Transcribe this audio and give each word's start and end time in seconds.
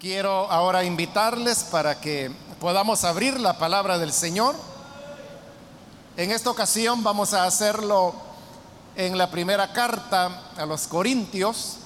Quiero 0.00 0.48
ahora 0.48 0.84
invitarles 0.84 1.64
para 1.64 2.00
que 2.00 2.30
podamos 2.60 3.02
abrir 3.02 3.40
la 3.40 3.58
palabra 3.58 3.98
del 3.98 4.12
Señor. 4.12 4.54
En 6.16 6.30
esta 6.30 6.50
ocasión 6.50 7.02
vamos 7.02 7.34
a 7.34 7.46
hacerlo 7.46 8.14
en 8.94 9.18
la 9.18 9.28
primera 9.28 9.72
carta 9.72 10.52
a 10.56 10.64
los 10.66 10.86
Corintios. 10.86 11.78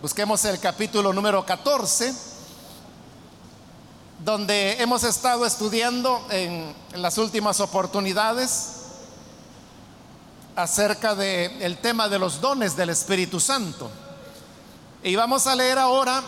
Busquemos 0.00 0.44
el 0.44 0.60
capítulo 0.60 1.12
número 1.12 1.44
14, 1.44 2.14
donde 4.20 4.80
hemos 4.80 5.02
estado 5.02 5.44
estudiando 5.44 6.24
en 6.30 6.72
las 6.94 7.18
últimas 7.18 7.58
oportunidades 7.58 8.68
acerca 10.54 11.16
del 11.16 11.76
tema 11.78 12.08
de 12.08 12.20
los 12.20 12.40
dones 12.40 12.76
del 12.76 12.90
Espíritu 12.90 13.40
Santo. 13.40 13.90
Y 15.02 15.16
vamos 15.16 15.48
a 15.48 15.56
leer 15.56 15.80
ahora 15.80 16.22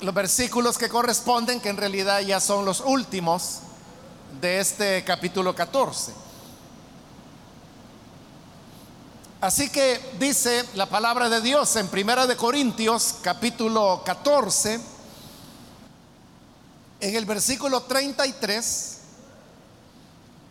los 0.00 0.14
versículos 0.14 0.78
que 0.78 0.88
corresponden, 0.88 1.60
que 1.60 1.68
en 1.68 1.76
realidad 1.76 2.20
ya 2.20 2.40
son 2.40 2.64
los 2.64 2.80
últimos 2.80 3.60
de 4.40 4.60
este 4.60 5.04
capítulo 5.04 5.54
14. 5.54 6.12
Así 9.40 9.70
que 9.70 10.00
dice 10.18 10.64
la 10.74 10.86
palabra 10.86 11.28
de 11.28 11.40
Dios 11.40 11.76
en 11.76 11.88
Primera 11.88 12.26
de 12.26 12.36
Corintios 12.36 13.16
capítulo 13.22 14.02
14 14.04 14.80
en 17.00 17.14
el 17.14 17.24
versículo 17.24 17.82
33 17.82 18.98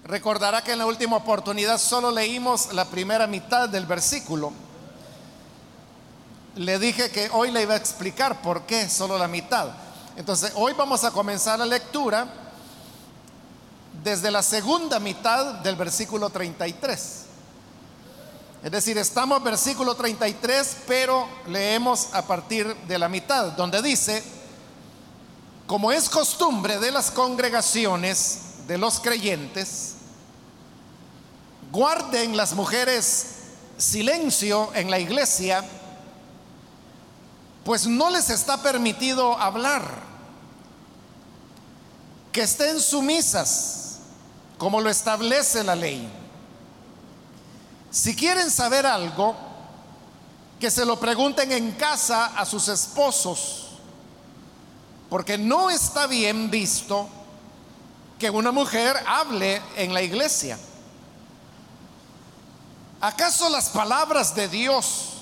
Recordará 0.07 0.63
que 0.63 0.71
en 0.71 0.79
la 0.79 0.85
última 0.85 1.18
oportunidad 1.18 1.77
solo 1.77 2.12
leímos 2.12 2.71
la 2.73 2.85
primera 2.85 3.27
mitad 3.27 3.68
del 3.68 3.85
versículo. 3.85 4.54
Le 6.57 6.79
dije 6.79 7.11
que 7.11 7.29
hoy 7.31 7.52
le 7.52 7.61
iba 7.61 7.75
a 7.75 7.77
explicar 7.77 8.41
por 8.41 8.63
qué 8.63 8.89
solo 8.89 9.17
la 9.17 9.27
mitad. 9.27 9.70
Entonces, 10.15 10.52
hoy 10.55 10.73
vamos 10.73 11.03
a 11.03 11.11
comenzar 11.11 11.59
la 11.59 11.67
lectura 11.67 12.27
desde 14.04 14.32
la 14.32 14.41
segunda 14.41 14.99
mitad 14.99 15.55
del 15.55 15.76
versículo 15.76 16.32
33. 16.32 17.26
Es 18.63 18.71
decir, 18.71 18.98
estamos 18.98 19.43
versículo 19.43 19.93
33, 19.93 20.77
pero 20.87 21.29
leemos 21.48 22.07
a 22.13 22.23
partir 22.23 22.76
de 22.87 22.98
la 22.98 23.07
mitad, 23.07 23.51
donde 23.51 23.79
dice, 23.84 24.23
como 25.67 25.91
es 25.91 26.10
costumbre 26.10 26.79
de 26.79 26.91
las 26.91 27.12
congregaciones 27.12 28.39
de 28.67 28.79
los 28.79 28.99
creyentes, 28.99 29.93
guarden 31.71 32.35
las 32.35 32.54
mujeres 32.54 33.27
silencio 33.77 34.71
en 34.73 34.89
la 34.89 34.98
iglesia, 34.98 35.63
pues 37.68 37.85
no 37.85 38.10
les 38.10 38.29
está 38.29 38.55
permitido 38.62 39.37
hablar, 39.37 39.84
que 42.32 42.43
estén 42.43 42.79
sumisas, 42.79 43.99
como 44.57 44.79
lo 44.79 44.90
establece 44.90 45.65
la 45.65 45.76
ley. 45.76 46.10
Si 47.91 48.15
quieren 48.15 48.49
saber 48.49 48.85
algo, 48.85 49.35
que 50.62 50.71
se 50.71 50.85
lo 50.85 50.98
pregunten 50.98 51.51
en 51.51 51.73
casa 51.73 52.27
a 52.38 52.45
sus 52.45 52.70
esposos, 52.70 53.68
porque 55.10 55.38
no 55.38 55.70
está 55.70 56.07
bien 56.07 56.49
visto 56.49 57.10
que 58.18 58.29
una 58.29 58.54
mujer 58.54 58.95
hable 59.05 59.62
en 59.76 59.93
la 59.93 60.01
iglesia. 60.01 60.57
¿Acaso 63.01 63.49
las 63.49 63.68
palabras 63.68 64.34
de 64.35 64.47
Dios 64.47 65.16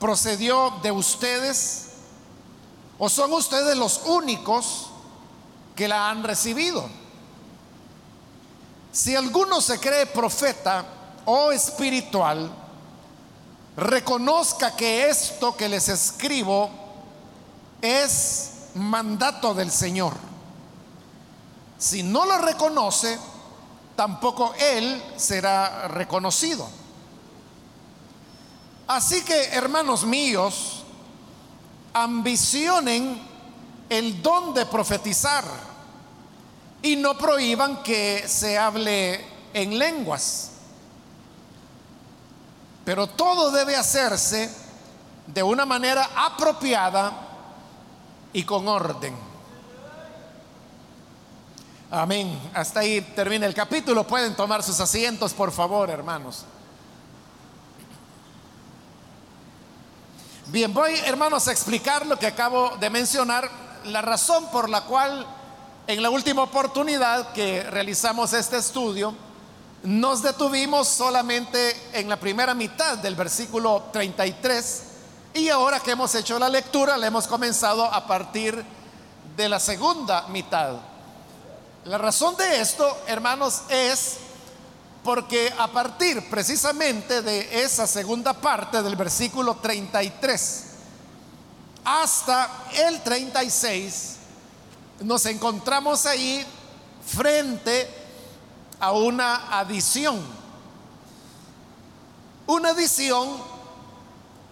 procedió 0.00 0.72
de 0.82 0.90
ustedes? 0.90 1.90
¿O 2.98 3.08
son 3.08 3.32
ustedes 3.32 3.76
los 3.76 4.00
únicos 4.06 4.88
que 5.76 5.86
la 5.86 6.10
han 6.10 6.24
recibido? 6.24 6.88
Si 8.90 9.14
alguno 9.14 9.60
se 9.60 9.78
cree 9.78 10.06
profeta 10.06 10.84
o 11.24 11.52
espiritual, 11.52 12.50
reconozca 13.76 14.74
que 14.74 15.08
esto 15.08 15.56
que 15.56 15.68
les 15.68 15.88
escribo 15.88 16.70
es 17.80 18.50
mandato 18.74 19.54
del 19.54 19.70
Señor. 19.70 20.14
Si 21.78 22.02
no 22.02 22.26
lo 22.26 22.38
reconoce, 22.38 23.18
tampoco 23.96 24.52
él 24.58 25.02
será 25.16 25.88
reconocido. 25.88 26.79
Así 28.90 29.22
que, 29.22 29.50
hermanos 29.50 30.02
míos, 30.02 30.82
ambicionen 31.92 33.22
el 33.88 34.20
don 34.20 34.52
de 34.52 34.66
profetizar 34.66 35.44
y 36.82 36.96
no 36.96 37.16
prohíban 37.16 37.84
que 37.84 38.26
se 38.26 38.58
hable 38.58 39.24
en 39.54 39.78
lenguas. 39.78 40.50
Pero 42.84 43.06
todo 43.06 43.52
debe 43.52 43.76
hacerse 43.76 44.52
de 45.24 45.42
una 45.44 45.64
manera 45.64 46.10
apropiada 46.16 47.12
y 48.32 48.42
con 48.42 48.66
orden. 48.66 49.14
Amén. 51.92 52.50
Hasta 52.54 52.80
ahí 52.80 53.00
termina 53.14 53.46
el 53.46 53.54
capítulo. 53.54 54.04
Pueden 54.04 54.34
tomar 54.34 54.64
sus 54.64 54.80
asientos, 54.80 55.32
por 55.32 55.52
favor, 55.52 55.90
hermanos. 55.90 56.44
Bien, 60.50 60.74
voy, 60.74 60.96
hermanos, 61.04 61.46
a 61.46 61.52
explicar 61.52 62.04
lo 62.06 62.18
que 62.18 62.26
acabo 62.26 62.76
de 62.80 62.90
mencionar, 62.90 63.48
la 63.84 64.02
razón 64.02 64.50
por 64.50 64.68
la 64.68 64.80
cual 64.80 65.24
en 65.86 66.02
la 66.02 66.10
última 66.10 66.42
oportunidad 66.42 67.32
que 67.32 67.62
realizamos 67.62 68.32
este 68.32 68.56
estudio, 68.56 69.14
nos 69.84 70.22
detuvimos 70.24 70.88
solamente 70.88 71.76
en 71.92 72.08
la 72.08 72.18
primera 72.18 72.52
mitad 72.52 72.98
del 72.98 73.14
versículo 73.14 73.84
33 73.92 74.82
y 75.34 75.50
ahora 75.50 75.78
que 75.78 75.92
hemos 75.92 76.12
hecho 76.16 76.36
la 76.36 76.48
lectura, 76.48 76.96
le 76.96 77.06
hemos 77.06 77.28
comenzado 77.28 77.84
a 77.84 78.04
partir 78.08 78.64
de 79.36 79.48
la 79.48 79.60
segunda 79.60 80.26
mitad. 80.26 80.74
La 81.84 81.96
razón 81.96 82.34
de 82.34 82.60
esto, 82.60 82.98
hermanos, 83.06 83.62
es 83.68 84.16
porque 85.02 85.52
a 85.58 85.68
partir 85.68 86.28
precisamente 86.28 87.22
de 87.22 87.62
esa 87.62 87.86
segunda 87.86 88.34
parte 88.34 88.82
del 88.82 88.96
versículo 88.96 89.56
33 89.56 90.64
hasta 91.84 92.66
el 92.74 93.02
36, 93.02 94.16
nos 95.00 95.24
encontramos 95.26 96.04
ahí 96.04 96.44
frente 97.06 97.88
a 98.78 98.92
una 98.92 99.58
adición. 99.58 100.20
Una 102.46 102.70
adición 102.70 103.28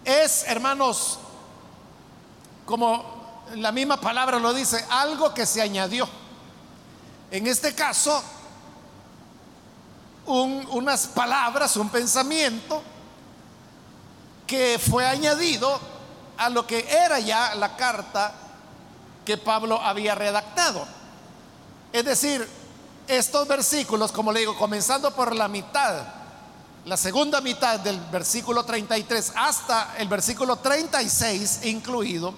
es, 0.04 0.44
hermanos, 0.47 1.19
como 2.64 3.44
la 3.56 3.72
misma 3.72 4.00
palabra 4.00 4.38
lo 4.38 4.54
dice, 4.54 4.84
algo 4.88 5.34
que 5.34 5.44
se 5.44 5.60
añadió. 5.60 6.08
En 7.31 7.47
este 7.47 7.75
caso, 7.75 8.22
unas 10.28 11.06
palabras, 11.06 11.77
un 11.77 11.89
pensamiento 11.89 12.83
que 14.47 14.78
fue 14.78 15.06
añadido 15.06 15.78
a 16.37 16.49
lo 16.49 16.66
que 16.66 16.87
era 16.89 17.19
ya 17.19 17.55
la 17.55 17.77
carta 17.77 18.33
que 19.25 19.37
Pablo 19.37 19.81
había 19.81 20.15
redactado. 20.15 20.87
Es 21.93 22.05
decir, 22.05 22.49
estos 23.06 23.49
versículos, 23.49 24.12
como 24.12 24.33
le 24.33 24.41
digo, 24.41 24.56
comenzando 24.56 25.15
por 25.15 25.34
la 25.34 25.49
mitad, 25.49 26.03
la 26.84 26.97
segunda 26.97 27.41
mitad 27.41 27.81
del 27.81 27.99
versículo 28.12 28.65
33 28.65 29.33
hasta 29.37 29.94
el 29.99 30.09
versículo 30.09 30.56
36 30.56 31.61
incluido, 31.65 32.34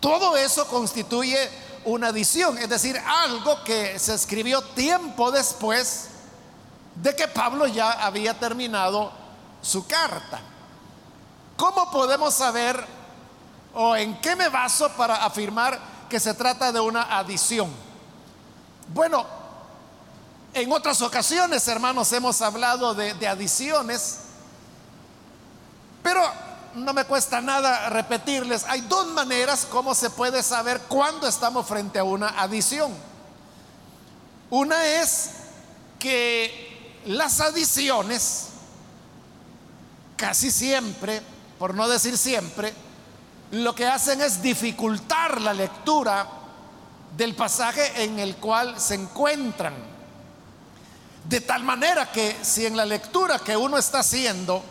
todo 0.00 0.36
eso 0.36 0.66
constituye 0.66 1.50
una 1.84 2.08
adición, 2.08 2.58
es 2.58 2.68
decir, 2.68 2.98
algo 3.06 3.62
que 3.64 3.98
se 3.98 4.14
escribió 4.14 4.62
tiempo 4.62 5.30
después 5.30 6.08
de 7.02 7.16
que 7.16 7.28
Pablo 7.28 7.66
ya 7.66 7.92
había 7.92 8.38
terminado 8.38 9.10
su 9.62 9.86
carta. 9.86 10.40
¿Cómo 11.56 11.90
podemos 11.90 12.34
saber 12.34 12.82
o 13.74 13.96
en 13.96 14.20
qué 14.20 14.36
me 14.36 14.48
baso 14.48 14.90
para 14.90 15.24
afirmar 15.24 15.78
que 16.08 16.20
se 16.20 16.34
trata 16.34 16.72
de 16.72 16.80
una 16.80 17.18
adición? 17.18 17.70
Bueno, 18.92 19.24
en 20.52 20.72
otras 20.72 21.00
ocasiones, 21.00 21.66
hermanos, 21.68 22.12
hemos 22.12 22.42
hablado 22.42 22.94
de, 22.94 23.28
adiciones, 23.28 24.18
pero 26.02 26.22
no 26.74 26.92
me 26.92 27.04
cuesta 27.04 27.40
nada 27.40 27.88
repetirles, 27.88 28.64
hay 28.64 28.80
dos 28.82 29.06
maneras 29.08 29.66
como 29.70 29.94
se 29.94 30.10
puede 30.10 30.42
saber 30.42 30.80
cuándo 30.88 31.28
estamos 31.28 31.66
frente 31.66 31.98
a 31.98 32.04
una 32.04 32.28
adición. 32.40 32.92
Una 34.50 34.84
es 34.84 35.30
que 35.98 36.69
las 37.06 37.40
adiciones, 37.40 38.48
casi 40.16 40.50
siempre, 40.50 41.22
por 41.58 41.74
no 41.74 41.88
decir 41.88 42.16
siempre, 42.18 42.72
lo 43.52 43.74
que 43.74 43.86
hacen 43.86 44.20
es 44.20 44.42
dificultar 44.42 45.40
la 45.40 45.52
lectura 45.52 46.28
del 47.16 47.34
pasaje 47.34 48.04
en 48.04 48.18
el 48.18 48.36
cual 48.36 48.78
se 48.80 48.94
encuentran. 48.94 49.74
De 51.28 51.40
tal 51.40 51.64
manera 51.64 52.10
que 52.10 52.36
si 52.42 52.66
en 52.66 52.76
la 52.76 52.84
lectura 52.84 53.38
que 53.38 53.56
uno 53.56 53.76
está 53.76 54.00
haciendo 54.00 54.62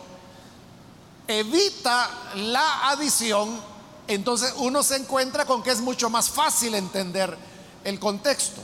evita 1.26 2.10
la 2.36 2.90
adición, 2.90 3.60
entonces 4.08 4.54
uno 4.56 4.82
se 4.82 4.96
encuentra 4.96 5.44
con 5.44 5.62
que 5.62 5.70
es 5.70 5.80
mucho 5.80 6.10
más 6.10 6.28
fácil 6.30 6.74
entender 6.74 7.36
el 7.84 8.00
contexto. 8.00 8.60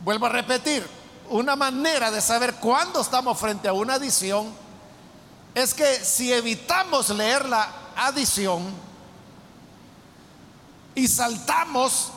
Vuelvo 0.00 0.26
a 0.26 0.30
repetir, 0.30 0.86
una 1.28 1.56
manera 1.56 2.10
de 2.10 2.20
saber 2.20 2.54
cuándo 2.56 3.00
estamos 3.00 3.38
frente 3.38 3.68
a 3.68 3.72
una 3.72 3.94
adición 3.94 4.52
es 5.54 5.74
que 5.74 6.04
si 6.04 6.32
evitamos 6.32 7.10
leer 7.10 7.48
la 7.48 7.70
adición 7.96 8.64
y 10.94 11.06
saltamos 11.06 12.12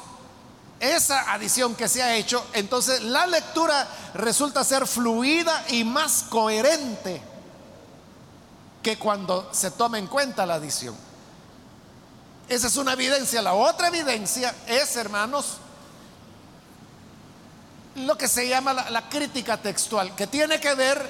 esa 0.79 1.31
adición 1.31 1.75
que 1.75 1.87
se 1.87 2.03
ha 2.03 2.15
hecho, 2.15 2.45
entonces 2.53 3.01
la 3.01 3.25
lectura 3.27 3.87
resulta 4.15 4.63
ser 4.63 4.87
fluida 4.87 5.63
y 5.69 5.83
más 5.83 6.23
coherente 6.29 7.21
que 8.81 8.97
cuando 8.97 9.49
se 9.53 9.71
toma 9.71 9.97
en 9.97 10.07
cuenta 10.07 10.45
la 10.45 10.55
adición. 10.55 10.95
Esa 12.49 12.67
es 12.67 12.75
una 12.75 12.93
evidencia. 12.93 13.41
La 13.41 13.53
otra 13.53 13.87
evidencia 13.87 14.53
es, 14.67 14.95
hermanos, 14.97 15.57
lo 17.95 18.17
que 18.17 18.27
se 18.27 18.47
llama 18.47 18.73
la, 18.73 19.09
crítica 19.09 19.57
textual, 19.57 20.15
que 20.15 20.27
tiene 20.27 20.59
que 20.59 20.73
ver 20.73 21.09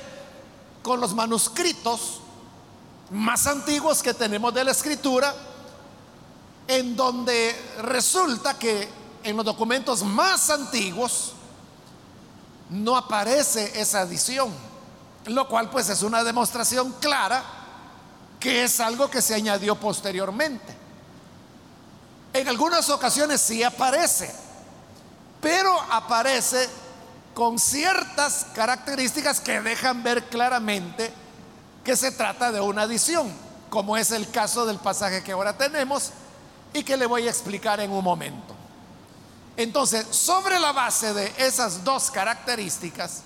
con 0.81 0.99
los 0.99 1.13
manuscritos 1.13 2.19
más 3.11 3.47
antiguos 3.47 4.03
que 4.03 4.13
tenemos 4.13 4.53
de 4.53 4.63
la 4.63 4.71
escritura, 4.71 5.33
en 6.67 6.95
donde 6.95 7.55
resulta 7.81 8.57
que 8.57 8.89
en 9.23 9.35
los 9.37 9.45
documentos 9.45 10.03
más 10.03 10.49
antiguos 10.49 11.33
no 12.69 12.97
aparece 12.97 13.79
esa 13.79 14.01
adición, 14.01 14.51
lo 15.25 15.47
cual 15.47 15.69
pues 15.69 15.89
es 15.89 16.01
una 16.01 16.23
demostración 16.23 16.93
clara 16.99 17.43
que 18.39 18.63
es 18.63 18.79
algo 18.81 19.09
que 19.09 19.21
se 19.21 19.35
añadió 19.35 19.75
posteriormente. 19.75 20.75
En 22.33 22.47
algunas 22.47 22.89
ocasiones 22.89 23.39
sí 23.39 23.63
aparece, 23.63 24.33
pero 25.43 25.77
aparece 25.91 26.69
con 27.33 27.59
ciertas 27.59 28.47
características 28.55 29.41
que 29.41 29.59
dejan 29.59 30.01
ver 30.01 30.23
claramente 30.29 31.11
que 31.83 31.97
se 31.97 32.11
trata 32.11 32.51
de 32.51 32.61
una 32.61 32.83
adición, 32.83 33.29
como 33.69 33.97
es 33.97 34.11
el 34.11 34.31
caso 34.31 34.65
del 34.65 34.77
pasaje 34.77 35.21
que 35.21 35.33
ahora 35.33 35.57
tenemos 35.57 36.11
y 36.73 36.83
que 36.83 36.95
le 36.95 37.05
voy 37.05 37.27
a 37.27 37.29
explicar 37.29 37.81
en 37.81 37.91
un 37.91 38.03
momento. 38.03 38.55
Entonces, 39.57 40.07
sobre 40.11 40.59
la 40.59 40.71
base 40.71 41.13
de 41.13 41.33
esas 41.37 41.83
dos 41.83 42.09
características, 42.09 43.23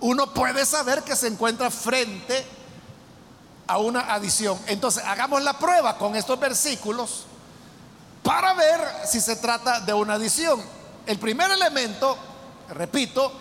uno 0.00 0.34
puede 0.34 0.66
saber 0.66 1.04
que 1.04 1.14
se 1.14 1.28
encuentra 1.28 1.70
frente 1.70 2.44
a 3.68 3.78
una 3.78 4.12
adición. 4.12 4.58
Entonces, 4.66 5.04
hagamos 5.06 5.44
la 5.44 5.56
prueba 5.58 5.96
con 5.96 6.16
estos 6.16 6.40
versículos 6.40 7.26
para 8.22 8.54
ver 8.54 8.80
si 9.06 9.20
se 9.20 9.36
trata 9.36 9.80
de 9.80 9.92
una 9.92 10.14
adición. 10.14 10.62
El 11.06 11.18
primer 11.18 11.50
elemento, 11.50 12.16
repito, 12.68 13.32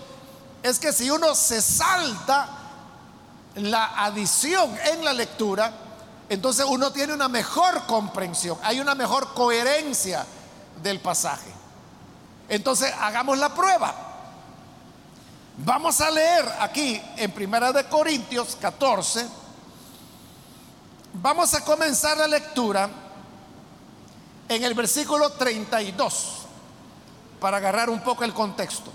es 0.64 0.80
que 0.80 0.92
si 0.92 1.10
uno 1.10 1.36
se 1.36 1.62
salta 1.62 2.50
la 3.56 4.04
adición 4.06 4.76
en 4.92 5.06
la 5.06 5.14
lectura, 5.14 5.72
entonces 6.30 6.66
uno 6.68 6.92
tiene 6.92 7.14
una 7.14 7.28
mejor 7.28 7.86
comprensión, 7.86 8.58
hay 8.64 8.80
una 8.80 8.96
mejor 8.96 9.34
coherencia 9.34 10.26
del 10.82 11.00
pasaje. 11.00 11.52
Entonces, 12.50 12.94
hagamos 13.00 13.38
la 13.38 13.54
prueba. 13.54 13.94
Vamos 15.58 16.02
a 16.02 16.10
leer 16.10 16.46
aquí 16.60 17.02
en 17.18 17.32
Primera 17.32 17.72
de 17.72 17.86
Corintios 17.86 18.58
14. 18.60 19.28
Vamos 21.14 21.54
a 21.54 21.64
comenzar 21.64 22.18
la 22.18 22.28
lectura 22.28 22.90
en 24.56 24.66
el 24.66 24.74
versículo 24.74 25.30
32 25.32 26.40
para 27.40 27.58
agarrar 27.58 27.90
un 27.90 28.02
poco 28.02 28.26
el 28.26 28.34
contexto. 28.34 28.92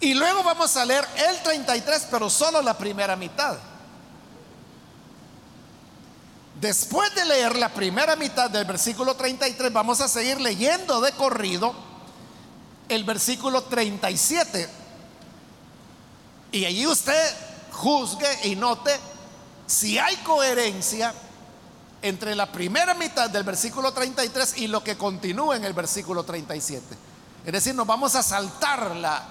Y 0.00 0.14
luego 0.14 0.42
vamos 0.42 0.74
a 0.78 0.84
leer 0.86 1.06
el 1.28 1.42
33, 1.42 2.06
pero 2.10 2.30
solo 2.30 2.62
la 2.62 2.76
primera 2.76 3.16
mitad. 3.16 3.58
Después 6.58 7.14
de 7.14 7.26
leer 7.26 7.56
la 7.56 7.68
primera 7.68 8.16
mitad 8.16 8.48
del 8.48 8.64
versículo 8.64 9.14
33, 9.14 9.70
vamos 9.70 10.00
a 10.00 10.08
seguir 10.08 10.40
leyendo 10.40 11.02
de 11.02 11.12
corrido 11.12 11.74
el 12.88 13.04
versículo 13.04 13.62
37. 13.64 14.70
Y 16.52 16.64
allí 16.64 16.86
usted 16.86 17.36
juzgue 17.72 18.48
y 18.48 18.56
note 18.56 18.98
si 19.66 19.98
hay 19.98 20.16
coherencia 20.16 21.12
entre 22.02 22.34
la 22.34 22.50
primera 22.50 22.94
mitad 22.94 23.28
del 23.28 23.44
versículo 23.44 23.92
33 23.92 24.58
y 24.58 24.66
lo 24.66 24.82
que 24.82 24.96
continúa 24.96 25.56
en 25.56 25.64
el 25.64 25.72
versículo 25.72 26.24
37. 26.24 26.96
Es 27.44 27.52
decir, 27.52 27.74
nos 27.74 27.86
vamos 27.86 28.14
a 28.14 28.22
saltar 28.22 28.96
la 28.96 29.24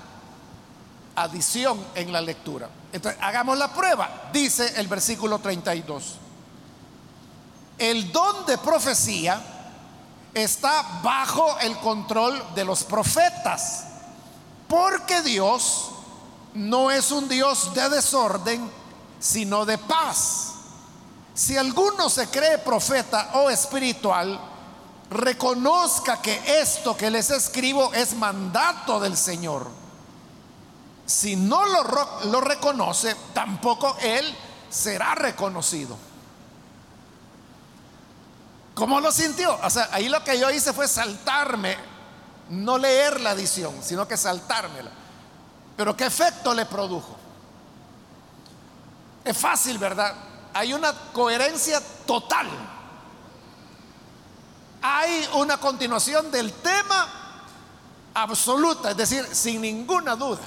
adición 1.16 1.84
en 1.96 2.12
la 2.12 2.22
lectura. 2.22 2.70
Entonces, 2.92 3.20
hagamos 3.22 3.58
la 3.58 3.74
prueba, 3.74 4.30
dice 4.32 4.74
el 4.78 4.88
versículo 4.88 5.40
32. 5.40 6.16
El 7.78 8.12
don 8.12 8.46
de 8.46 8.58
profecía 8.58 9.42
está 10.34 11.00
bajo 11.04 11.58
el 11.60 11.78
control 11.78 12.44
de 12.56 12.66
los 12.66 12.84
profetas, 12.84 13.86
porque 14.68 15.22
Dios 15.22 15.90
no 16.54 16.92
es 16.92 17.12
un 17.12 17.28
Dios 17.28 17.74
de 17.74 17.90
desorden, 17.90 18.70
sino 19.20 19.66
de 19.66 19.78
paz 19.78 20.49
si 21.40 21.56
alguno 21.56 22.10
se 22.10 22.28
cree 22.28 22.58
profeta 22.58 23.30
o 23.36 23.50
espiritual, 23.50 24.38
reconozca 25.10 26.22
que 26.22 26.60
esto 26.60 26.98
que 26.98 27.10
les 27.10 27.32
escribo 27.32 27.94
es 27.94 28.14
mandato 28.14 29.00
del 29.00 29.16
Señor. 29.16 29.70
Si 31.06 31.38
no 31.38 31.66
lo, 31.66 31.84
lo 32.26 32.42
reconoce, 32.42 33.16
tampoco 33.34 33.96
él 34.02 34.36
será 34.70 35.16
reconocido. 35.16 35.96
¿Cómo 38.74 39.00
lo 39.00 39.10
sintió? 39.10 39.58
O 39.64 39.70
sea, 39.70 39.88
ahí 39.94 40.10
lo 40.10 40.22
que 40.26 40.38
yo 40.38 40.52
hice 40.52 40.74
fue 40.74 40.90
saltarme, 40.90 41.78
no 42.50 42.78
leer 42.78 43.22
la 43.22 43.30
adición, 43.30 43.76
sino 43.82 44.06
que 44.06 44.18
saltármela. 44.18 44.92
Pero 45.78 45.96
¿qué 45.96 46.08
efecto 46.08 46.54
le 46.54 46.66
produjo? 46.66 47.16
Es 49.24 49.38
fácil, 49.38 49.78
¿verdad? 49.78 50.29
Hay 50.54 50.74
una 50.74 50.94
coherencia 51.14 51.82
total. 52.06 52.48
Hay 54.82 55.28
una 55.34 55.58
continuación 55.58 56.32
del 56.32 56.54
tema 56.54 57.08
absoluta, 58.14 58.92
es 58.92 58.98
decir, 58.98 59.28
sin 59.32 59.62
ninguna 59.62 60.16
duda. 60.16 60.42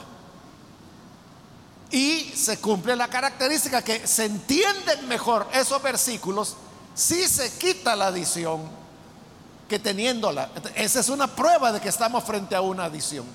Y 1.90 2.32
se 2.34 2.58
cumple 2.58 2.96
la 2.96 3.08
característica 3.08 3.82
que 3.82 4.06
se 4.06 4.24
entienden 4.24 5.06
mejor 5.08 5.46
esos 5.52 5.82
versículos 5.82 6.56
si 6.94 7.28
se 7.28 7.52
quita 7.58 7.94
la 7.94 8.06
adición 8.06 8.62
que 9.68 9.78
teniéndola. 9.78 10.50
Esa 10.74 11.00
es 11.00 11.08
una 11.10 11.26
prueba 11.26 11.70
de 11.72 11.80
que 11.80 11.90
estamos 11.90 12.24
frente 12.24 12.54
a 12.54 12.62
una 12.62 12.84
adición. 12.84 13.26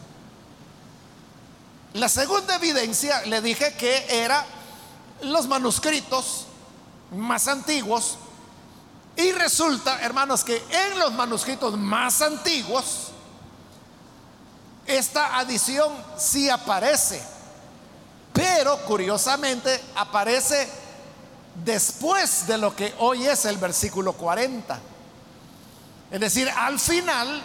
La 1.94 2.10
segunda 2.10 2.56
evidencia 2.56 3.24
le 3.26 3.42
dije 3.42 3.76
que 3.76 4.06
era 4.10 4.46
los 5.22 5.48
manuscritos 5.48 6.47
más 7.12 7.48
antiguos. 7.48 8.18
Y 9.16 9.32
resulta, 9.32 10.02
hermanos, 10.02 10.44
que 10.44 10.62
en 10.70 11.00
los 11.00 11.14
manuscritos 11.14 11.78
más 11.78 12.22
antiguos, 12.22 13.08
esta 14.86 15.38
adición 15.38 15.92
sí 16.18 16.50
aparece, 16.50 17.22
pero 18.32 18.78
curiosamente 18.86 19.84
aparece 19.96 20.70
después 21.66 22.46
de 22.48 22.58
lo 22.58 22.76
que 22.76 22.94
hoy 23.00 23.26
es 23.26 23.46
el 23.46 23.58
versículo 23.58 24.14
40. 24.14 24.80
Es 26.12 26.20
decir, 26.20 26.50
al 26.50 26.80
final 26.80 27.42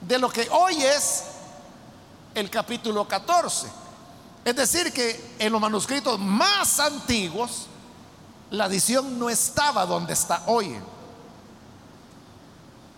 de 0.00 0.18
lo 0.18 0.30
que 0.30 0.48
hoy 0.50 0.82
es 0.82 1.24
el 2.34 2.50
capítulo 2.50 3.06
14. 3.06 3.68
Es 4.44 4.56
decir, 4.56 4.92
que 4.92 5.34
en 5.38 5.52
los 5.52 5.60
manuscritos 5.60 6.18
más 6.18 6.80
antiguos, 6.80 7.66
la 8.50 8.64
adición 8.64 9.18
no 9.18 9.28
estaba 9.28 9.86
donde 9.86 10.12
está 10.12 10.42
hoy. 10.46 10.78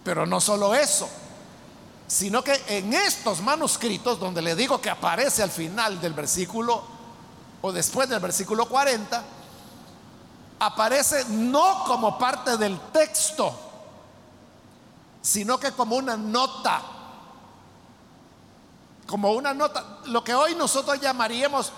Pero 0.05 0.27
no 0.27 0.41
solo 0.41 0.75
eso, 0.75 1.09
sino 2.07 2.43
que 2.43 2.63
en 2.69 2.93
estos 2.95 3.41
manuscritos, 3.43 4.19
donde 4.19 4.41
le 4.41 4.55
digo 4.55 4.81
que 4.81 4.91
aparece 4.91 5.43
al 5.43 5.51
final 5.51 6.01
del 6.01 6.15
versículo 6.15 6.83
o 7.61 7.73
después 7.73 8.09
del 8.09 8.21
versículo 8.21 8.67
40, 8.67 9.23
aparece 10.61 11.25
no 11.29 11.85
como 11.85 12.19
parte 12.19 12.57
del 12.57 12.79
texto, 12.93 13.53
sino 15.21 15.59
que 15.59 15.73
como 15.73 15.97
una 15.97 16.17
nota. 16.17 16.83
Como 19.07 19.33
una 19.33 19.55
nota, 19.55 20.01
lo 20.07 20.23
que 20.23 20.35
hoy 20.35 20.55
nosotros 20.55 21.01
llamaríamos 21.01 21.73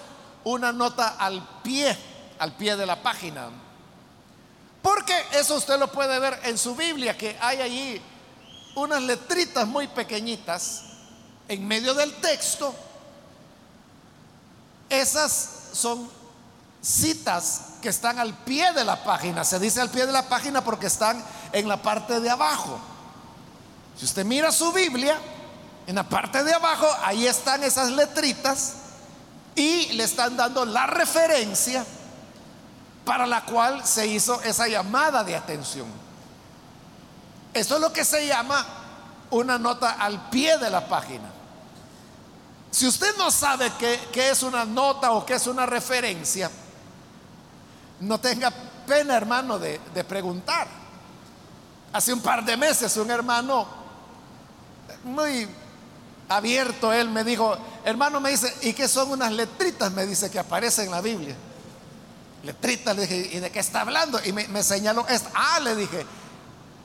una 0.44 0.72
nota 0.72 1.16
al 1.18 1.60
pie, 1.62 1.96
al 2.38 2.52
pie 2.56 2.76
de 2.76 2.86
la 2.86 3.02
página. 3.02 3.48
Porque 4.82 5.14
eso 5.32 5.56
usted 5.56 5.78
lo 5.78 5.90
puede 5.92 6.18
ver 6.18 6.40
en 6.44 6.56
su 6.56 6.74
Biblia, 6.74 7.16
que 7.16 7.36
hay 7.40 7.60
allí 7.60 8.02
unas 8.74 9.02
letritas 9.02 9.66
muy 9.66 9.88
pequeñitas 9.88 10.82
en 11.48 11.66
medio 11.66 11.94
del 11.94 12.14
texto. 12.14 12.74
Esas 14.88 15.50
son 15.72 16.08
citas 16.80 17.62
que 17.82 17.90
están 17.90 18.18
al 18.18 18.34
pie 18.34 18.72
de 18.72 18.84
la 18.84 19.04
página. 19.04 19.44
Se 19.44 19.58
dice 19.58 19.80
al 19.80 19.90
pie 19.90 20.06
de 20.06 20.12
la 20.12 20.28
página 20.28 20.64
porque 20.64 20.86
están 20.86 21.22
en 21.52 21.68
la 21.68 21.82
parte 21.82 22.20
de 22.20 22.30
abajo. 22.30 22.80
Si 23.98 24.04
usted 24.04 24.24
mira 24.24 24.50
su 24.50 24.72
Biblia, 24.72 25.18
en 25.86 25.94
la 25.94 26.08
parte 26.08 26.42
de 26.42 26.54
abajo, 26.54 26.86
ahí 27.04 27.26
están 27.26 27.62
esas 27.64 27.90
letritas 27.90 28.74
y 29.54 29.92
le 29.92 30.04
están 30.04 30.36
dando 30.36 30.64
la 30.64 30.86
referencia 30.86 31.84
para 33.10 33.26
la 33.26 33.44
cual 33.44 33.84
se 33.84 34.06
hizo 34.06 34.40
esa 34.42 34.68
llamada 34.68 35.24
de 35.24 35.34
atención. 35.34 35.88
Eso 37.52 37.74
es 37.74 37.80
lo 37.80 37.92
que 37.92 38.04
se 38.04 38.24
llama 38.24 38.64
una 39.30 39.58
nota 39.58 39.96
al 39.98 40.30
pie 40.30 40.56
de 40.58 40.70
la 40.70 40.86
página. 40.86 41.28
Si 42.70 42.86
usted 42.86 43.16
no 43.18 43.32
sabe 43.32 43.72
qué, 43.80 44.30
es 44.30 44.44
una 44.44 44.64
nota 44.64 45.10
o 45.10 45.26
qué 45.26 45.34
es 45.34 45.48
una 45.48 45.66
referencia, 45.66 46.52
no 47.98 48.20
tenga 48.20 48.52
pena, 48.86 49.16
hermano, 49.16 49.58
de, 49.58 49.80
preguntar. 50.08 50.68
Hace 51.92 52.12
un 52.12 52.20
par 52.20 52.44
de 52.44 52.56
meses 52.56 52.96
un 52.96 53.10
hermano 53.10 53.66
muy 55.02 55.48
abierto, 56.28 56.92
él 56.92 57.10
me 57.10 57.24
dijo, 57.24 57.58
hermano, 57.84 58.20
me 58.20 58.30
dice, 58.30 58.56
¿y 58.62 58.72
qué 58.72 58.86
son 58.86 59.10
unas 59.10 59.32
letritas? 59.32 59.90
Me 59.90 60.06
dice 60.06 60.30
que 60.30 60.38
aparecen 60.38 60.84
en 60.84 60.90
la 60.92 61.00
Biblia. 61.00 61.34
Letritas, 62.42 62.96
le 62.96 63.06
dije, 63.06 63.36
¿y 63.36 63.40
de 63.40 63.50
qué 63.50 63.58
está 63.58 63.82
hablando? 63.82 64.18
Y 64.24 64.32
me, 64.32 64.62
señaló, 64.62 65.06
ah, 65.34 65.60
le 65.60 65.74
dije, 65.76 66.06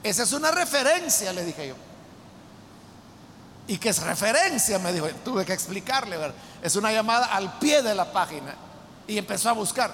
esa 0.04 0.24
es 0.24 0.34
una 0.34 0.52
referencia, 0.52 1.32
le 1.32 1.46
dije 1.46 1.70
yo. 1.70 1.76
¿Y 3.68 3.78
qué 3.78 3.90
es 3.90 4.02
referencia? 4.04 4.78
Me 4.80 4.94
dijo, 4.94 5.08
tuve 5.24 5.46
que 5.46 5.54
explicarle, 5.54 6.18
¿verdad? 6.18 6.36
Es 6.62 6.76
una 6.76 6.92
llamada 6.92 7.28
al 7.28 7.58
pie 7.58 7.82
de 7.82 7.96
la 7.96 8.12
página. 8.12 8.54
Y 9.08 9.18
empezó 9.18 9.50
a 9.50 9.54
buscar. 9.54 9.92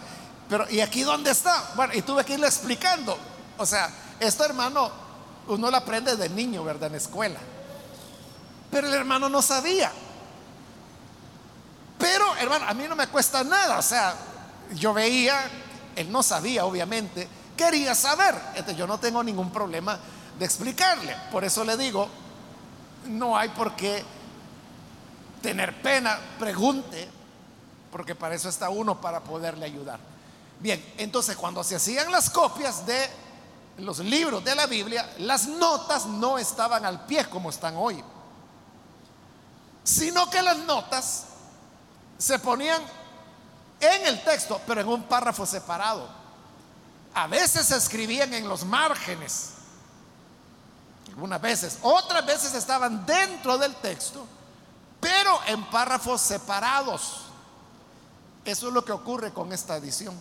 Pero, 0.49 0.69
¿y 0.69 0.81
aquí 0.81 1.03
dónde 1.03 1.31
está? 1.31 1.71
Bueno, 1.75 1.93
y 1.93 2.01
tuve 2.01 2.25
que 2.25 2.33
irle 2.33 2.47
explicando. 2.47 3.17
O 3.57 3.65
sea, 3.65 3.89
esto 4.19 4.43
hermano, 4.43 4.91
uno 5.47 5.71
lo 5.71 5.77
aprende 5.77 6.15
de 6.15 6.27
niño, 6.29 6.63
¿verdad? 6.63 6.89
En 6.89 6.95
escuela. 6.95 7.39
Pero 8.69 8.87
el 8.87 8.93
hermano 8.93 9.29
no 9.29 9.41
sabía. 9.41 9.91
Pero, 11.97 12.35
hermano, 12.37 12.65
a 12.67 12.73
mí 12.73 12.85
no 12.89 12.95
me 12.95 13.07
cuesta 13.07 13.43
nada. 13.43 13.77
O 13.77 13.81
sea, 13.81 14.15
yo 14.75 14.93
veía, 14.93 15.49
él 15.95 16.11
no 16.11 16.23
sabía, 16.23 16.65
obviamente, 16.65 17.27
quería 17.55 17.95
saber. 17.95 18.35
Yo 18.75 18.87
no 18.87 18.99
tengo 18.99 19.23
ningún 19.23 19.51
problema 19.51 19.99
de 20.37 20.45
explicarle. 20.45 21.15
Por 21.31 21.43
eso 21.43 21.63
le 21.63 21.77
digo, 21.77 22.07
no 23.07 23.37
hay 23.37 23.49
por 23.49 23.75
qué 23.75 24.03
tener 25.41 25.81
pena, 25.81 26.19
pregunte, 26.39 27.09
porque 27.91 28.15
para 28.15 28.35
eso 28.35 28.49
está 28.49 28.69
uno, 28.69 29.01
para 29.01 29.21
poderle 29.21 29.65
ayudar. 29.65 29.99
Bien, 30.59 30.93
entonces 30.97 31.35
cuando 31.35 31.63
se 31.63 31.75
hacían 31.75 32.11
las 32.11 32.29
copias 32.29 32.85
de 32.85 33.09
los 33.79 33.99
libros 33.99 34.43
de 34.43 34.55
la 34.55 34.67
Biblia, 34.67 35.09
las 35.19 35.47
notas 35.47 36.05
no 36.05 36.37
estaban 36.37 36.85
al 36.85 37.05
pie 37.05 37.25
como 37.25 37.49
están 37.49 37.75
hoy 37.75 38.03
sino 39.83 40.29
que 40.29 40.41
las 40.41 40.57
notas 40.59 41.25
se 42.17 42.39
ponían 42.39 42.81
en 43.81 44.07
el 44.07 44.23
texto, 44.23 44.61
pero 44.65 44.81
en 44.81 44.88
un 44.88 45.03
párrafo 45.03 45.45
separado. 45.45 46.07
A 47.13 47.27
veces 47.27 47.65
se 47.65 47.75
escribían 47.75 48.33
en 48.33 48.47
los 48.47 48.63
márgenes, 48.63 49.50
algunas 51.09 51.41
veces, 51.41 51.79
otras 51.81 52.25
veces 52.25 52.53
estaban 52.53 53.05
dentro 53.05 53.57
del 53.57 53.75
texto, 53.75 54.25
pero 55.01 55.39
en 55.47 55.63
párrafos 55.65 56.21
separados. 56.21 57.23
Eso 58.45 58.67
es 58.69 58.73
lo 58.73 58.85
que 58.85 58.93
ocurre 58.93 59.33
con 59.33 59.51
esta 59.51 59.75
edición. 59.75 60.15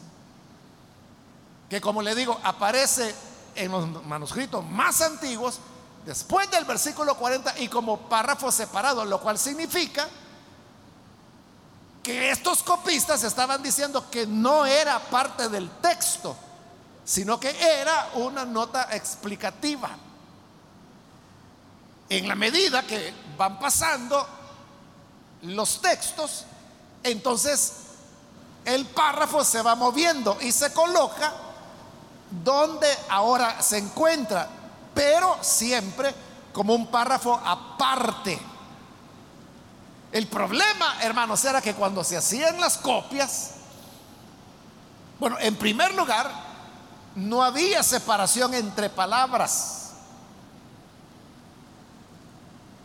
Que 1.68 1.80
como 1.80 2.02
le 2.02 2.14
digo, 2.16 2.40
aparece 2.42 3.14
en 3.54 3.70
los 3.70 4.04
manuscritos 4.04 4.64
más 4.64 5.00
antiguos 5.00 5.60
después 6.04 6.50
del 6.50 6.64
versículo 6.64 7.14
40 7.16 7.58
y 7.60 7.68
como 7.68 8.08
párrafo 8.08 8.50
separado, 8.50 9.04
lo 9.04 9.20
cual 9.20 9.38
significa 9.38 10.08
estos 12.18 12.62
copistas 12.62 13.22
estaban 13.24 13.62
diciendo 13.62 14.10
que 14.10 14.26
no 14.26 14.64
era 14.66 14.98
parte 14.98 15.48
del 15.48 15.68
texto, 15.80 16.36
sino 17.04 17.38
que 17.38 17.50
era 17.60 18.10
una 18.14 18.44
nota 18.44 18.88
explicativa. 18.92 19.90
En 22.08 22.26
la 22.26 22.34
medida 22.34 22.82
que 22.82 23.14
van 23.36 23.58
pasando 23.58 24.26
los 25.42 25.80
textos, 25.80 26.44
entonces 27.02 27.72
el 28.64 28.86
párrafo 28.86 29.44
se 29.44 29.62
va 29.62 29.74
moviendo 29.74 30.36
y 30.40 30.52
se 30.52 30.72
coloca 30.72 31.32
donde 32.30 32.88
ahora 33.08 33.62
se 33.62 33.78
encuentra 33.78 34.48
pero 34.94 35.38
siempre 35.40 36.14
como 36.52 36.74
un 36.74 36.88
párrafo 36.88 37.40
aparte. 37.44 38.38
El 40.12 40.26
problema, 40.26 40.96
hermanos, 41.02 41.44
era 41.44 41.60
que 41.60 41.74
cuando 41.74 42.02
se 42.02 42.16
hacían 42.16 42.60
las 42.60 42.78
copias, 42.78 43.52
bueno, 45.20 45.36
en 45.38 45.54
primer 45.56 45.94
lugar, 45.94 46.30
no 47.14 47.42
había 47.42 47.82
separación 47.82 48.54
entre 48.54 48.90
palabras. 48.90 49.90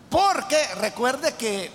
Porque 0.10 0.58
recuerde 0.76 1.34
que 1.34 1.72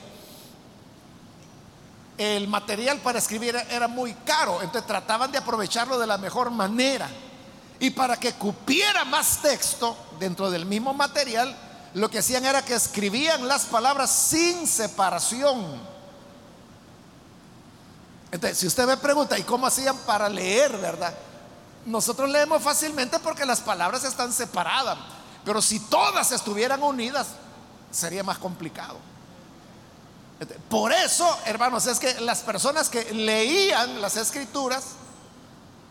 el 2.16 2.46
material 2.48 2.98
para 2.98 3.18
escribir 3.18 3.56
era 3.70 3.88
muy 3.88 4.12
caro, 4.12 4.62
entonces 4.62 4.86
trataban 4.86 5.32
de 5.32 5.38
aprovecharlo 5.38 5.98
de 5.98 6.06
la 6.06 6.18
mejor 6.18 6.50
manera. 6.50 7.08
Y 7.80 7.90
para 7.90 8.18
que 8.18 8.34
cupiera 8.34 9.04
más 9.06 9.40
texto 9.40 9.96
dentro 10.18 10.50
del 10.50 10.66
mismo 10.66 10.92
material, 10.92 11.56
lo 11.94 12.10
que 12.10 12.18
hacían 12.18 12.44
era 12.44 12.64
que 12.64 12.74
escribían 12.74 13.48
las 13.48 13.64
palabras 13.64 14.10
sin 14.10 14.66
separación. 14.66 15.80
Entonces, 18.30 18.58
si 18.58 18.66
usted 18.66 18.86
me 18.86 18.96
pregunta, 18.96 19.38
¿y 19.38 19.42
cómo 19.42 19.66
hacían 19.66 19.96
para 19.98 20.28
leer, 20.28 20.76
verdad? 20.78 21.12
Nosotros 21.86 22.30
leemos 22.30 22.62
fácilmente 22.62 23.18
porque 23.18 23.44
las 23.44 23.60
palabras 23.60 24.04
están 24.04 24.32
separadas. 24.32 24.98
Pero 25.44 25.60
si 25.60 25.80
todas 25.80 26.30
estuvieran 26.30 26.82
unidas, 26.82 27.28
sería 27.90 28.22
más 28.22 28.38
complicado. 28.38 28.98
Por 30.68 30.92
eso, 30.92 31.38
hermanos, 31.44 31.86
es 31.86 31.98
que 31.98 32.20
las 32.20 32.40
personas 32.40 32.88
que 32.88 33.12
leían 33.12 34.00
las 34.00 34.16
escrituras, 34.16 34.84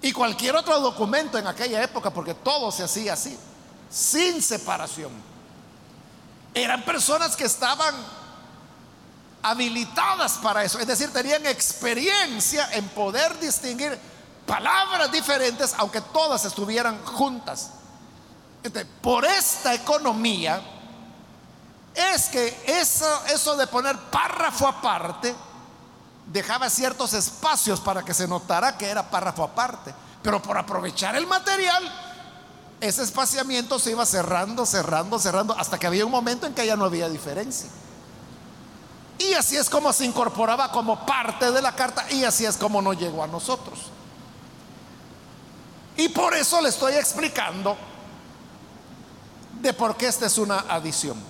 y 0.02 0.14
cualquier 0.14 0.56
otro 0.56 0.80
documento 0.80 1.38
en 1.38 1.48
aquella 1.48 1.84
época, 1.84 2.10
porque 2.12 2.34
todo 2.34 2.72
se 2.72 2.84
hacía 2.84 3.14
así, 3.14 3.38
sin 3.90 4.42
separación. 4.42 5.12
Eran 6.54 6.84
personas 6.84 7.36
que 7.36 7.46
estaban 7.46 7.96
habilitadas 9.42 10.34
para 10.34 10.64
eso, 10.64 10.80
es 10.80 10.88
decir, 10.88 11.12
tenían 11.14 11.46
experiencia 11.46 12.70
en 12.74 12.88
poder 12.90 13.40
distinguir 13.40 13.98
palabras 14.46 15.12
diferentes, 15.12 15.74
aunque 15.78 16.02
todas 16.02 16.44
estuvieran 16.46 17.04
juntas. 17.06 17.72
por 19.02 19.24
esta 19.24 19.74
economía 19.74 20.62
es 21.96 22.26
que 22.26 22.64
eso, 22.68 23.26
eso 23.28 23.56
de 23.56 23.68
poner 23.68 23.98
párrafo 23.98 24.68
aparte, 24.68 25.34
dejaba 26.26 26.70
ciertos 26.70 27.14
espacios 27.14 27.80
para 27.80 28.04
que 28.04 28.14
se 28.14 28.28
notara 28.28 28.78
que 28.78 28.88
era 28.88 29.10
párrafo 29.10 29.44
aparte. 29.44 29.94
Pero 30.22 30.42
por 30.42 30.58
aprovechar 30.58 31.16
el 31.16 31.26
material, 31.28 32.09
ese 32.82 33.04
espaciamiento 33.04 33.78
se 33.78 33.92
iba 33.92 34.06
cerrando, 34.06 34.66
cerrando, 34.66 35.20
cerrando, 35.20 35.54
hasta 35.58 35.78
que 35.78 35.88
había 35.88 36.06
un 36.06 36.12
momento 36.12 36.48
en 36.48 36.54
que 36.54 36.66
ya 36.66 36.76
no 36.76 36.86
había 36.86 37.10
diferencia. 37.10 37.70
Y 39.18 39.34
así 39.34 39.58
es 39.58 39.70
como 39.70 39.92
se 39.92 40.06
incorporaba 40.06 40.72
como 40.72 41.06
parte 41.06 41.52
de 41.52 41.62
la 41.62 41.76
carta 41.76 42.06
y 42.10 42.24
así 42.24 42.46
es 42.46 42.56
como 42.56 42.82
no 42.82 42.94
llegó 42.94 43.22
a 43.24 43.28
nosotros. 43.28 43.80
Y 45.98 46.08
por 46.08 46.34
eso 46.34 46.62
le 46.62 46.70
estoy 46.70 46.94
explicando 46.94 47.76
de 49.62 49.74
por 49.74 49.98
qué 49.98 50.08
esta 50.08 50.28
es 50.28 50.38
una 50.38 50.60
adición. 50.70 51.22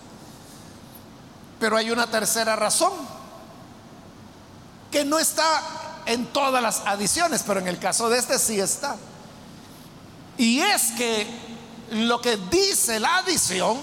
Pero 1.60 1.76
hay 1.76 1.90
una 1.90 2.06
tercera 2.06 2.56
razón 2.56 2.94
que 4.92 5.04
no 5.04 5.18
está 5.18 6.04
en 6.06 6.28
todas 6.28 6.62
las 6.62 6.82
adiciones, 6.86 7.44
pero 7.46 7.60
en 7.60 7.68
el 7.68 7.80
caso 7.80 8.10
de 8.10 8.20
este 8.20 8.38
sí 8.38 8.60
está. 8.60 8.96
Y 10.40 10.62
es 10.62 10.94
que 10.94 11.28
lo 11.92 12.22
que 12.22 12.38
dice 12.38 12.98
la 12.98 13.18
adición 13.18 13.78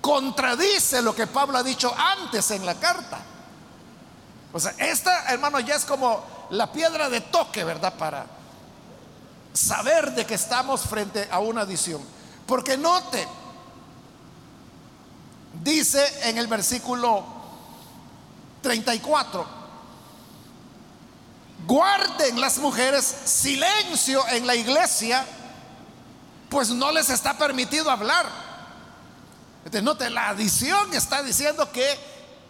contradice 0.00 1.02
lo 1.02 1.14
que 1.14 1.26
Pablo 1.26 1.58
ha 1.58 1.62
dicho 1.62 1.94
antes 1.94 2.50
en 2.50 2.64
la 2.64 2.74
carta. 2.76 3.20
O 4.54 4.58
sea, 4.58 4.74
esta, 4.78 5.30
hermano, 5.30 5.60
ya 5.60 5.74
es 5.74 5.84
como 5.84 6.24
la 6.48 6.72
piedra 6.72 7.10
de 7.10 7.20
toque, 7.20 7.62
¿verdad? 7.62 7.92
Para 7.98 8.24
saber 9.52 10.12
de 10.12 10.24
que 10.24 10.32
estamos 10.32 10.80
frente 10.80 11.28
a 11.30 11.40
una 11.40 11.60
adición. 11.60 12.00
Porque 12.46 12.78
note, 12.78 13.28
dice 15.62 16.02
en 16.22 16.38
el 16.38 16.46
versículo 16.46 17.22
34, 18.62 19.61
guarden 21.66 22.40
las 22.40 22.58
mujeres 22.58 23.04
silencio 23.24 24.26
en 24.28 24.46
la 24.46 24.54
iglesia, 24.54 25.24
pues 26.48 26.70
no 26.70 26.92
les 26.92 27.10
está 27.10 27.36
permitido 27.36 27.90
hablar. 27.90 28.26
Entonces, 29.64 29.82
note, 29.82 30.10
la 30.10 30.30
adición 30.30 30.92
está 30.92 31.22
diciendo 31.22 31.70
que 31.70 31.98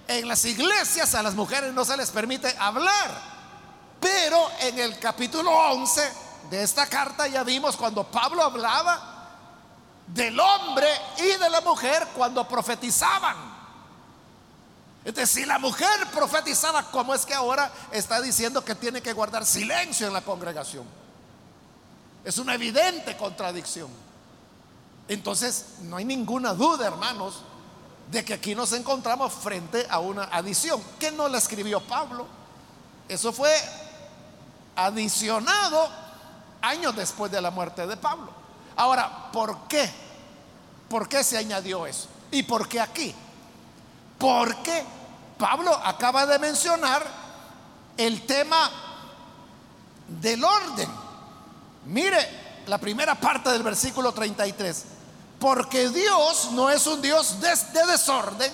en 0.09 0.27
las 0.29 0.45
iglesias 0.45 1.15
a 1.15 1.23
las 1.23 1.35
mujeres 1.35 1.73
no 1.73 1.85
se 1.85 1.97
les 1.97 2.11
permite 2.11 2.55
hablar. 2.59 3.33
Pero 4.01 4.51
en 4.61 4.79
el 4.79 4.99
capítulo 4.99 5.51
11 5.51 6.13
de 6.51 6.63
esta 6.63 6.87
carta 6.87 7.29
ya 7.29 7.45
vimos 7.45 7.77
cuando 7.77 8.05
Pablo 8.05 8.43
hablaba 8.43 9.13
del 10.09 10.39
hombre 10.39 10.89
y 11.19 11.39
de 11.39 11.51
la 11.51 11.61
mujer 11.61 12.09
cuando 12.15 12.47
profetizaban. 12.49 13.52
Entonces, 15.05 15.31
si 15.31 15.45
la 15.45 15.59
mujer 15.59 15.89
profetizaba, 16.13 16.91
¿cómo 16.91 17.15
es 17.15 17.27
que 17.27 17.35
ahora 17.35 17.73
está 17.91 18.21
diciendo 18.21 18.65
que 18.65 18.75
tiene 18.75 19.03
que 19.03 19.13
guardar 19.13 19.45
silencio 19.45 20.07
en 20.07 20.13
la 20.13 20.23
congregación? 20.23 20.85
Es 22.25 22.39
una 22.39 22.55
evidente 22.55 23.17
contradicción. 23.17 23.89
Entonces, 25.09 25.67
no 25.81 25.97
hay 25.97 26.05
ninguna 26.05 26.55
duda, 26.55 26.87
hermanos, 26.87 27.43
de 28.11 28.25
que 28.25 28.35
aquí 28.35 28.55
nos 28.55 28.73
encontramos 28.73 29.33
frente 29.33 29.87
a 29.91 29.99
una 29.99 30.25
adición. 30.25 30.81
que 31.01 31.11
no 31.11 31.29
la 31.29 31.39
escribió 31.39 31.81
Pablo? 31.81 32.27
Eso 33.09 33.33
fue 33.33 33.53
adicionado 34.77 35.89
años 36.61 36.95
después 36.95 37.31
de 37.33 37.41
la 37.41 37.51
muerte 37.51 37.87
de 37.87 37.97
Pablo. 37.97 38.33
Ahora, 38.77 39.31
¿por 39.33 39.67
qué? 39.67 39.91
¿Por 40.89 41.09
qué 41.09 41.25
se 41.25 41.37
añadió 41.37 41.87
eso? 41.87 42.07
¿Y 42.31 42.45
por 42.45 42.69
qué 42.69 42.81
aquí? 42.81 43.15
Porque 44.23 44.85
Pablo 45.37 45.75
acaba 45.75 46.25
de 46.27 46.39
mencionar 46.39 47.05
el 47.97 48.25
tema 48.25 48.71
del 50.07 50.45
orden. 50.45 50.89
Mire 51.87 52.63
la 52.69 52.79
primera 52.79 53.17
parte 53.17 53.51
del 53.51 53.65
versículo 53.65 54.13
33. 54.13 54.85
Porque 55.41 55.89
Dios 55.89 56.53
no 56.53 56.71
es 56.71 56.87
un 56.87 57.03
Dios 57.03 57.41
de, 57.41 57.49
desorden, 57.85 58.53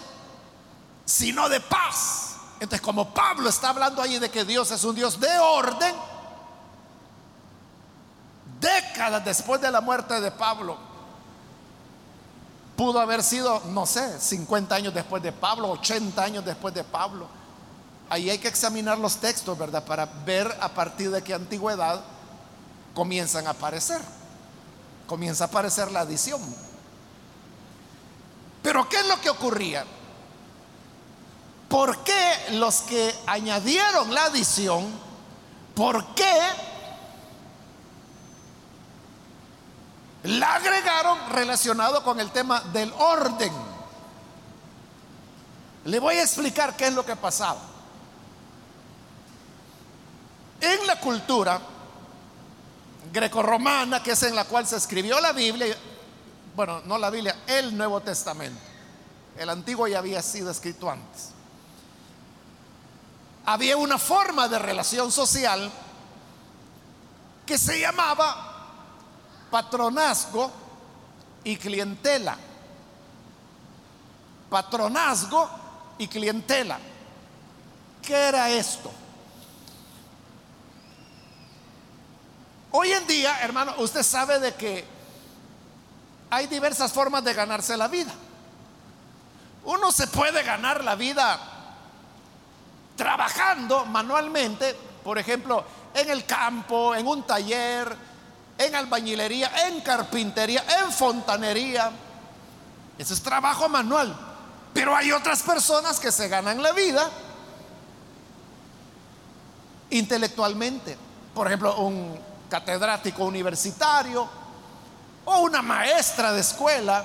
sino 1.04 1.50
de 1.50 1.60
paz. 1.60 2.36
Entonces, 2.54 2.80
como 2.80 3.12
Pablo 3.12 3.50
está 3.50 3.68
hablando 3.68 4.00
allí 4.00 4.18
de 4.18 4.30
que 4.30 4.46
Dios 4.46 4.70
es 4.70 4.82
un 4.84 4.94
Dios 4.94 5.20
de 5.20 5.38
orden, 5.38 5.94
décadas 8.58 9.22
después 9.22 9.60
de 9.60 9.70
la 9.70 9.82
muerte 9.82 10.18
de 10.18 10.30
Pablo, 10.30 10.87
Pudo 12.78 13.00
haber 13.00 13.24
sido, 13.24 13.60
no 13.70 13.86
sé, 13.86 14.20
50 14.20 14.72
años 14.72 14.94
después 14.94 15.20
de 15.20 15.32
Pablo, 15.32 15.68
80 15.70 16.22
años 16.22 16.44
después 16.44 16.72
de 16.72 16.84
Pablo. 16.84 17.26
Ahí 18.08 18.30
hay 18.30 18.38
que 18.38 18.46
examinar 18.46 18.96
los 18.98 19.16
textos, 19.16 19.58
¿verdad? 19.58 19.84
Para 19.84 20.06
ver 20.06 20.56
a 20.60 20.68
partir 20.68 21.10
de 21.10 21.20
qué 21.20 21.34
antigüedad 21.34 22.00
comienzan 22.94 23.48
a 23.48 23.50
aparecer. 23.50 24.00
Comienza 25.08 25.42
a 25.42 25.46
aparecer 25.48 25.90
la 25.90 26.02
adición. 26.02 26.40
Pero 28.62 28.88
¿qué 28.88 28.98
es 28.98 29.08
lo 29.08 29.20
que 29.20 29.30
ocurría? 29.30 29.84
¿Por 31.68 32.04
qué 32.04 32.36
los 32.52 32.82
que 32.82 33.12
añadieron 33.26 34.14
la 34.14 34.26
adición, 34.26 34.86
por 35.74 36.14
qué 36.14 36.40
la 40.24 40.54
agregaron 40.54 41.30
relacionado 41.30 42.02
con 42.02 42.18
el 42.18 42.30
tema 42.30 42.60
del 42.60 42.92
orden. 42.92 43.52
Le 45.84 45.98
voy 46.00 46.16
a 46.16 46.22
explicar 46.22 46.76
qué 46.76 46.88
es 46.88 46.92
lo 46.92 47.04
que 47.04 47.16
pasaba. 47.16 47.60
En 50.60 50.86
la 50.86 50.98
cultura 50.98 51.60
grecorromana, 53.12 54.02
que 54.02 54.12
es 54.12 54.22
en 54.24 54.34
la 54.34 54.44
cual 54.44 54.66
se 54.66 54.76
escribió 54.76 55.20
la 55.20 55.32
Biblia, 55.32 55.76
bueno, 56.56 56.82
no 56.84 56.98
la 56.98 57.10
Biblia, 57.10 57.36
el 57.46 57.76
Nuevo 57.76 58.00
Testamento. 58.00 58.60
El 59.36 59.48
antiguo 59.50 59.86
ya 59.86 59.98
había 59.98 60.20
sido 60.20 60.50
escrito 60.50 60.90
antes. 60.90 61.28
Había 63.46 63.76
una 63.76 63.96
forma 63.96 64.48
de 64.48 64.58
relación 64.58 65.12
social 65.12 65.70
que 67.46 67.56
se 67.56 67.80
llamaba 67.80 68.57
patronazgo 69.50 70.50
y 71.44 71.56
clientela. 71.56 72.36
Patronazgo 74.50 75.48
y 75.98 76.08
clientela. 76.08 76.78
¿Qué 78.02 78.14
era 78.14 78.48
esto? 78.50 78.90
Hoy 82.70 82.92
en 82.92 83.06
día, 83.06 83.40
hermano, 83.40 83.74
usted 83.78 84.02
sabe 84.02 84.38
de 84.38 84.54
que 84.54 84.84
hay 86.30 86.46
diversas 86.46 86.92
formas 86.92 87.24
de 87.24 87.34
ganarse 87.34 87.76
la 87.76 87.88
vida. 87.88 88.12
Uno 89.64 89.90
se 89.90 90.06
puede 90.06 90.42
ganar 90.42 90.84
la 90.84 90.94
vida 90.94 91.38
trabajando 92.96 93.86
manualmente, 93.86 94.74
por 95.02 95.18
ejemplo, 95.18 95.64
en 95.94 96.10
el 96.10 96.24
campo, 96.26 96.94
en 96.94 97.06
un 97.06 97.22
taller, 97.22 97.96
en 98.58 98.74
albañilería, 98.74 99.68
en 99.68 99.80
carpintería, 99.80 100.64
en 100.80 100.92
fontanería. 100.92 101.92
Ese 102.98 103.14
es 103.14 103.22
trabajo 103.22 103.68
manual. 103.68 104.14
Pero 104.74 104.94
hay 104.94 105.12
otras 105.12 105.42
personas 105.42 105.98
que 105.98 106.12
se 106.12 106.28
ganan 106.28 106.62
la 106.62 106.72
vida 106.72 107.08
intelectualmente. 109.90 110.98
Por 111.34 111.46
ejemplo, 111.46 111.76
un 111.78 112.18
catedrático 112.50 113.24
universitario 113.24 114.28
o 115.24 115.38
una 115.40 115.62
maestra 115.62 116.32
de 116.32 116.40
escuela, 116.40 117.04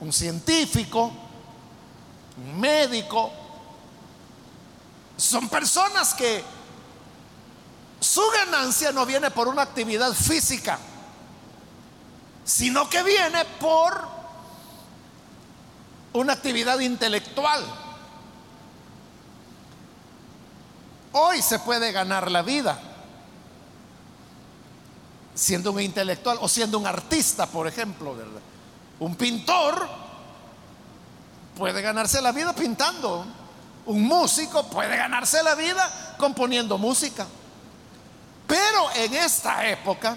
un 0.00 0.12
científico, 0.12 1.12
un 2.36 2.60
médico. 2.60 3.32
Son 5.16 5.48
personas 5.48 6.14
que 6.14 6.42
su 8.04 8.20
ganancia 8.30 8.92
no 8.92 9.06
viene 9.06 9.30
por 9.30 9.48
una 9.48 9.62
actividad 9.62 10.12
física, 10.12 10.78
sino 12.44 12.88
que 12.90 13.02
viene 13.02 13.46
por 13.58 14.06
una 16.12 16.34
actividad 16.34 16.78
intelectual. 16.80 17.64
Hoy 21.12 21.40
se 21.40 21.58
puede 21.60 21.92
ganar 21.92 22.30
la 22.30 22.42
vida 22.42 22.78
siendo 25.34 25.72
un 25.72 25.80
intelectual 25.80 26.36
o 26.42 26.48
siendo 26.48 26.78
un 26.78 26.86
artista, 26.86 27.46
por 27.46 27.66
ejemplo, 27.66 28.14
¿verdad? 28.14 28.40
Un 29.00 29.16
pintor 29.16 29.88
puede 31.56 31.80
ganarse 31.80 32.20
la 32.20 32.32
vida 32.32 32.54
pintando. 32.54 33.24
Un 33.86 34.02
músico 34.02 34.68
puede 34.68 34.94
ganarse 34.96 35.42
la 35.42 35.54
vida 35.54 36.14
componiendo 36.18 36.76
música. 36.76 37.26
Pero 38.46 38.90
en 38.94 39.14
esta 39.14 39.66
época, 39.68 40.16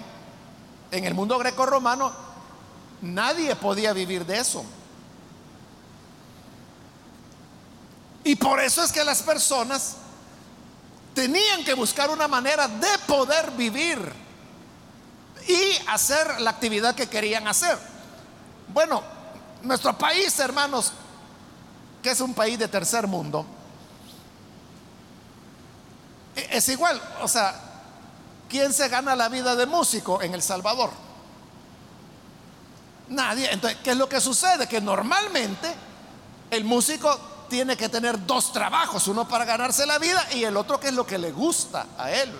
en 0.90 1.04
el 1.04 1.14
mundo 1.14 1.38
greco-romano, 1.38 2.12
nadie 3.02 3.56
podía 3.56 3.92
vivir 3.92 4.24
de 4.26 4.38
eso. 4.38 4.64
Y 8.24 8.36
por 8.36 8.60
eso 8.60 8.82
es 8.82 8.92
que 8.92 9.04
las 9.04 9.22
personas 9.22 9.96
tenían 11.14 11.64
que 11.64 11.74
buscar 11.74 12.10
una 12.10 12.28
manera 12.28 12.68
de 12.68 12.98
poder 13.06 13.50
vivir 13.52 13.98
y 15.46 15.88
hacer 15.88 16.40
la 16.40 16.50
actividad 16.50 16.94
que 16.94 17.08
querían 17.08 17.48
hacer. 17.48 17.78
Bueno, 18.68 19.02
nuestro 19.62 19.96
país, 19.96 20.38
hermanos, 20.38 20.92
que 22.02 22.10
es 22.10 22.20
un 22.20 22.34
país 22.34 22.58
de 22.58 22.68
tercer 22.68 23.06
mundo, 23.06 23.46
e-, 26.36 26.58
es 26.58 26.68
igual, 26.68 27.00
o 27.22 27.28
sea, 27.28 27.67
¿Quién 28.48 28.72
se 28.72 28.88
gana 28.88 29.14
la 29.14 29.28
vida 29.28 29.54
de 29.56 29.66
músico 29.66 30.22
en 30.22 30.34
El 30.34 30.42
Salvador? 30.42 30.90
Nadie. 33.08 33.50
Entonces, 33.52 33.78
¿qué 33.82 33.90
es 33.90 33.96
lo 33.96 34.08
que 34.08 34.20
sucede? 34.20 34.66
Que 34.66 34.80
normalmente 34.80 35.74
el 36.50 36.64
músico 36.64 37.18
tiene 37.48 37.76
que 37.76 37.88
tener 37.88 38.26
dos 38.26 38.52
trabajos, 38.52 39.08
uno 39.08 39.26
para 39.26 39.44
ganarse 39.44 39.86
la 39.86 39.98
vida 39.98 40.26
y 40.32 40.44
el 40.44 40.56
otro 40.56 40.78
que 40.78 40.88
es 40.88 40.94
lo 40.94 41.06
que 41.06 41.18
le 41.18 41.32
gusta 41.32 41.86
a 41.96 42.10
él. 42.10 42.32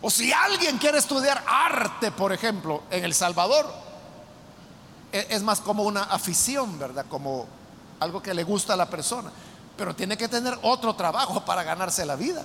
O 0.00 0.10
si 0.10 0.32
alguien 0.32 0.78
quiere 0.78 0.98
estudiar 0.98 1.42
arte, 1.46 2.10
por 2.10 2.32
ejemplo, 2.32 2.82
en 2.90 3.04
El 3.04 3.14
Salvador, 3.14 3.72
e, 5.12 5.26
es 5.30 5.42
más 5.42 5.60
como 5.60 5.84
una 5.84 6.02
afición, 6.04 6.78
¿verdad? 6.78 7.06
Como 7.08 7.46
algo 8.00 8.20
que 8.20 8.34
le 8.34 8.42
gusta 8.42 8.74
a 8.74 8.76
la 8.76 8.90
persona. 8.90 9.30
Pero 9.76 9.94
tiene 9.94 10.16
que 10.16 10.26
tener 10.28 10.58
otro 10.62 10.94
trabajo 10.94 11.44
para 11.44 11.62
ganarse 11.62 12.04
la 12.04 12.16
vida. 12.16 12.42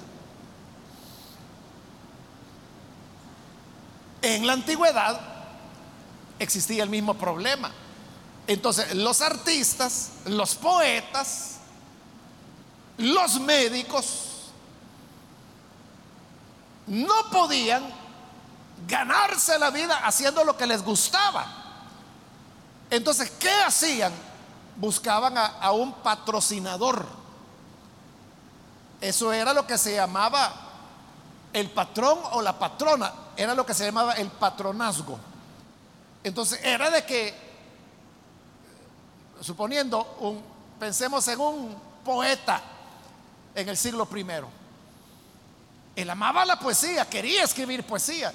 En 4.21 4.47
la 4.47 4.53
antigüedad 4.53 5.19
existía 6.39 6.83
el 6.83 6.89
mismo 6.89 7.13
problema. 7.13 7.71
Entonces, 8.47 8.95
los 8.95 9.21
artistas, 9.21 10.11
los 10.25 10.55
poetas, 10.55 11.57
los 12.97 13.39
médicos, 13.39 14.27
no 16.87 17.29
podían 17.31 17.83
ganarse 18.87 19.59
la 19.59 19.69
vida 19.69 19.97
haciendo 19.97 20.43
lo 20.43 20.55
que 20.55 20.65
les 20.65 20.83
gustaba. 20.83 21.45
Entonces, 22.89 23.31
¿qué 23.31 23.51
hacían? 23.65 24.13
Buscaban 24.77 25.37
a, 25.37 25.71
un 25.71 25.91
patrocinador. 25.91 27.05
Eso 29.01 29.33
era 29.33 29.53
lo 29.53 29.67
que 29.67 29.77
se 29.77 29.95
llamaba 29.95 30.53
el 31.51 31.69
patrón 31.71 32.19
o 32.31 32.41
la 32.41 32.57
patrona, 32.57 33.11
era 33.37 33.53
lo 33.53 33.65
que 33.65 33.73
se 33.73 33.85
llamaba 33.85 34.13
el 34.13 34.29
patronazgo. 34.29 35.17
Entonces, 36.23 36.59
era 36.63 36.89
de 36.89 37.05
que, 37.05 37.33
suponiendo 39.39 40.17
un, 40.19 40.43
pensemos 40.79 41.25
en 41.27 41.39
un 41.39 41.77
poeta 42.03 42.61
en 43.55 43.69
el 43.69 43.77
siglo 43.77 44.07
primero, 44.07 44.49
él 45.95 46.09
amaba 46.09 46.45
la 46.45 46.59
poesía, 46.59 47.05
quería 47.05 47.43
escribir 47.43 47.85
poesía, 47.85 48.33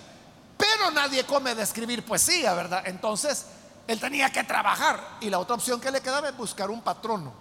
pero 0.56 0.90
nadie 0.92 1.24
come 1.24 1.54
de 1.54 1.62
escribir 1.62 2.04
poesía, 2.04 2.54
¿verdad? 2.54 2.84
Entonces, 2.86 3.46
él 3.86 3.98
tenía 3.98 4.30
que 4.30 4.44
trabajar 4.44 5.18
y 5.20 5.28
la 5.28 5.38
otra 5.38 5.56
opción 5.56 5.80
que 5.80 5.90
le 5.90 6.00
quedaba 6.00 6.28
es 6.28 6.36
buscar 6.36 6.70
un 6.70 6.80
patrono. 6.80 7.32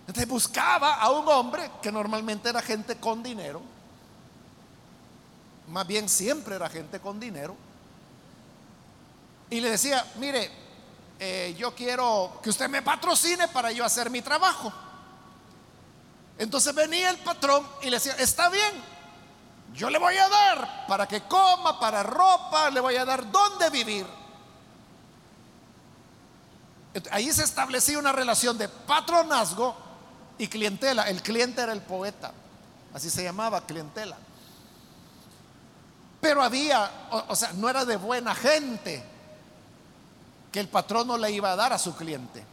Entonces 0.00 0.28
buscaba 0.28 0.94
a 0.94 1.10
un 1.10 1.26
hombre 1.28 1.70
que 1.82 1.90
normalmente 1.90 2.48
era 2.48 2.62
gente 2.62 2.96
con 2.96 3.22
dinero, 3.22 3.60
más 5.68 5.86
bien 5.86 6.08
siempre 6.08 6.56
era 6.56 6.68
gente 6.68 7.00
con 7.00 7.18
dinero, 7.20 7.56
y 9.48 9.60
le 9.60 9.70
decía, 9.70 10.04
mire, 10.16 10.50
eh, 11.18 11.54
yo 11.58 11.74
quiero 11.74 12.40
que 12.42 12.50
usted 12.50 12.68
me 12.68 12.82
patrocine 12.82 13.48
para 13.48 13.70
yo 13.72 13.84
hacer 13.84 14.10
mi 14.10 14.22
trabajo. 14.22 14.72
Entonces 16.38 16.74
venía 16.74 17.10
el 17.10 17.18
patrón 17.18 17.66
y 17.82 17.86
le 17.86 17.96
decía, 17.96 18.14
está 18.18 18.48
bien, 18.48 18.82
yo 19.72 19.88
le 19.88 19.98
voy 19.98 20.16
a 20.16 20.28
dar 20.28 20.86
para 20.86 21.06
que 21.06 21.22
coma, 21.22 21.78
para 21.78 22.02
ropa, 22.02 22.70
le 22.70 22.80
voy 22.80 22.96
a 22.96 23.04
dar 23.04 23.30
dónde 23.30 23.70
vivir. 23.70 24.06
Ahí 27.10 27.30
se 27.32 27.44
establecía 27.44 27.98
una 27.98 28.12
relación 28.12 28.58
de 28.58 28.68
patronazgo 28.68 29.76
y 30.38 30.48
clientela. 30.48 31.08
El 31.08 31.22
cliente 31.22 31.62
era 31.62 31.72
el 31.72 31.82
poeta, 31.82 32.32
así 32.92 33.10
se 33.10 33.22
llamaba 33.22 33.60
clientela. 33.66 34.16
Pero 36.20 36.42
había, 36.42 37.08
o, 37.28 37.36
sea, 37.36 37.52
no 37.52 37.68
era 37.68 37.84
de 37.84 37.96
buena 37.96 38.34
gente 38.34 39.04
que 40.50 40.60
el 40.60 40.68
patrón 40.68 41.08
no 41.08 41.18
le 41.18 41.30
iba 41.30 41.52
a 41.52 41.56
dar 41.56 41.72
a 41.72 41.78
su 41.78 41.94
cliente. 41.94 42.44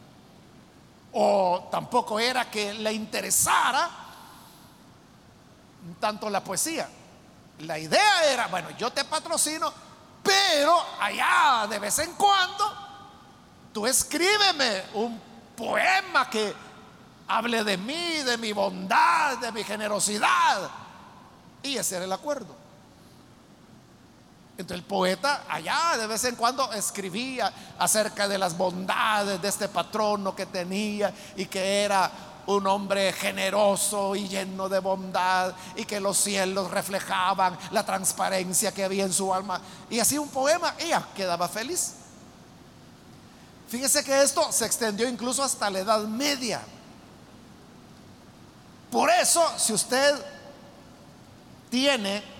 O 1.12 1.68
tampoco 1.70 2.18
era 2.18 2.50
que 2.50 2.74
le 2.74 2.92
interesara 2.92 3.90
tanto 6.00 6.28
la 6.28 6.42
poesía. 6.42 6.88
La 7.60 7.78
idea 7.78 8.24
era, 8.30 8.48
bueno, 8.48 8.70
yo 8.76 8.90
te 8.92 9.04
patrocino, 9.04 9.72
pero 10.22 10.76
allá 11.00 11.66
de 11.68 11.78
vez 11.78 11.98
en 12.00 12.12
cuando 12.14 12.64
tú 13.72 13.86
escríbeme 13.86 14.84
un 14.94 15.20
poema 15.56 16.28
que 16.28 16.54
hable 17.28 17.64
de 17.64 17.76
mí, 17.76 18.22
de 18.22 18.36
mi 18.38 18.52
bondad, 18.52 19.38
de 19.38 19.52
mi 19.52 19.64
generosidad. 19.64 20.70
Y 21.62 21.76
ese 21.76 21.96
era 21.96 22.04
el 22.04 22.12
acuerdo. 22.12 22.63
Entonces 24.56 24.76
el 24.76 24.84
poeta 24.84 25.44
allá 25.48 25.96
de 25.98 26.06
vez 26.06 26.22
en 26.24 26.36
cuando 26.36 26.72
escribía 26.72 27.52
acerca 27.78 28.28
de 28.28 28.38
las 28.38 28.56
bondades 28.56 29.42
de 29.42 29.48
este 29.48 29.68
patrono 29.68 30.36
que 30.36 30.46
tenía 30.46 31.12
y 31.36 31.46
que 31.46 31.82
era 31.82 32.10
un 32.46 32.66
hombre 32.66 33.12
generoso 33.12 34.14
y 34.14 34.28
lleno 34.28 34.68
de 34.68 34.78
bondad 34.78 35.54
y 35.74 35.84
que 35.84 35.98
los 35.98 36.18
cielos 36.18 36.70
reflejaban 36.70 37.58
la 37.72 37.84
transparencia 37.84 38.72
que 38.72 38.84
había 38.84 39.04
en 39.04 39.12
su 39.12 39.32
alma. 39.34 39.60
Y 39.90 39.98
así 39.98 40.18
un 40.18 40.28
poema, 40.28 40.74
ella 40.78 41.04
quedaba 41.16 41.48
feliz. 41.48 41.94
Fíjese 43.68 44.04
que 44.04 44.22
esto 44.22 44.52
se 44.52 44.66
extendió 44.66 45.08
incluso 45.08 45.42
hasta 45.42 45.70
la 45.70 45.80
Edad 45.80 46.02
Media. 46.02 46.60
Por 48.90 49.10
eso, 49.10 49.42
si 49.56 49.72
usted 49.72 50.14
tiene 51.70 52.33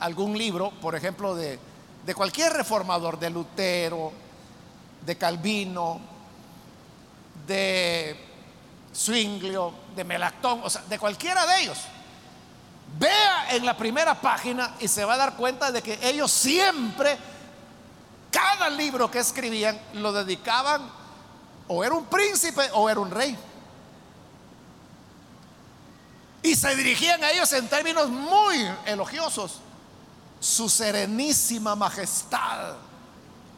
algún 0.00 0.36
libro, 0.36 0.70
por 0.80 0.94
ejemplo, 0.94 1.34
de, 1.34 1.58
de 2.04 2.14
cualquier 2.14 2.52
reformador, 2.52 3.18
de 3.18 3.30
Lutero, 3.30 4.12
de 5.04 5.16
Calvino, 5.16 6.00
de 7.46 8.16
Zwinglio, 8.94 9.72
de 9.94 10.04
Melactón, 10.04 10.60
o 10.62 10.70
sea, 10.70 10.82
de 10.82 10.98
cualquiera 10.98 11.46
de 11.46 11.62
ellos. 11.62 11.78
Vea 12.98 13.50
en 13.50 13.66
la 13.66 13.76
primera 13.76 14.20
página 14.20 14.74
y 14.80 14.88
se 14.88 15.04
va 15.04 15.14
a 15.14 15.18
dar 15.18 15.36
cuenta 15.36 15.70
de 15.70 15.82
que 15.82 15.98
ellos 16.02 16.30
siempre, 16.30 17.18
cada 18.30 18.70
libro 18.70 19.10
que 19.10 19.18
escribían, 19.18 19.78
lo 19.94 20.12
dedicaban 20.12 20.82
o 21.68 21.84
era 21.84 21.94
un 21.94 22.06
príncipe 22.06 22.62
o 22.72 22.88
era 22.88 23.00
un 23.00 23.10
rey. 23.10 23.36
Y 26.42 26.54
se 26.54 26.74
dirigían 26.76 27.22
a 27.22 27.30
ellos 27.30 27.52
en 27.52 27.68
términos 27.68 28.08
muy 28.08 28.56
elogiosos. 28.86 29.60
Su 30.40 30.68
serenísima 30.68 31.74
majestad, 31.74 32.74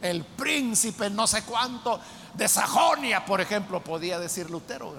el 0.01 0.23
príncipe 0.23 1.09
no 1.09 1.27
sé 1.27 1.43
cuánto 1.43 1.99
de 2.33 2.47
Sajonia, 2.47 3.25
por 3.25 3.41
ejemplo, 3.41 3.83
podía 3.83 4.17
decir 4.17 4.49
Lutero 4.49 4.93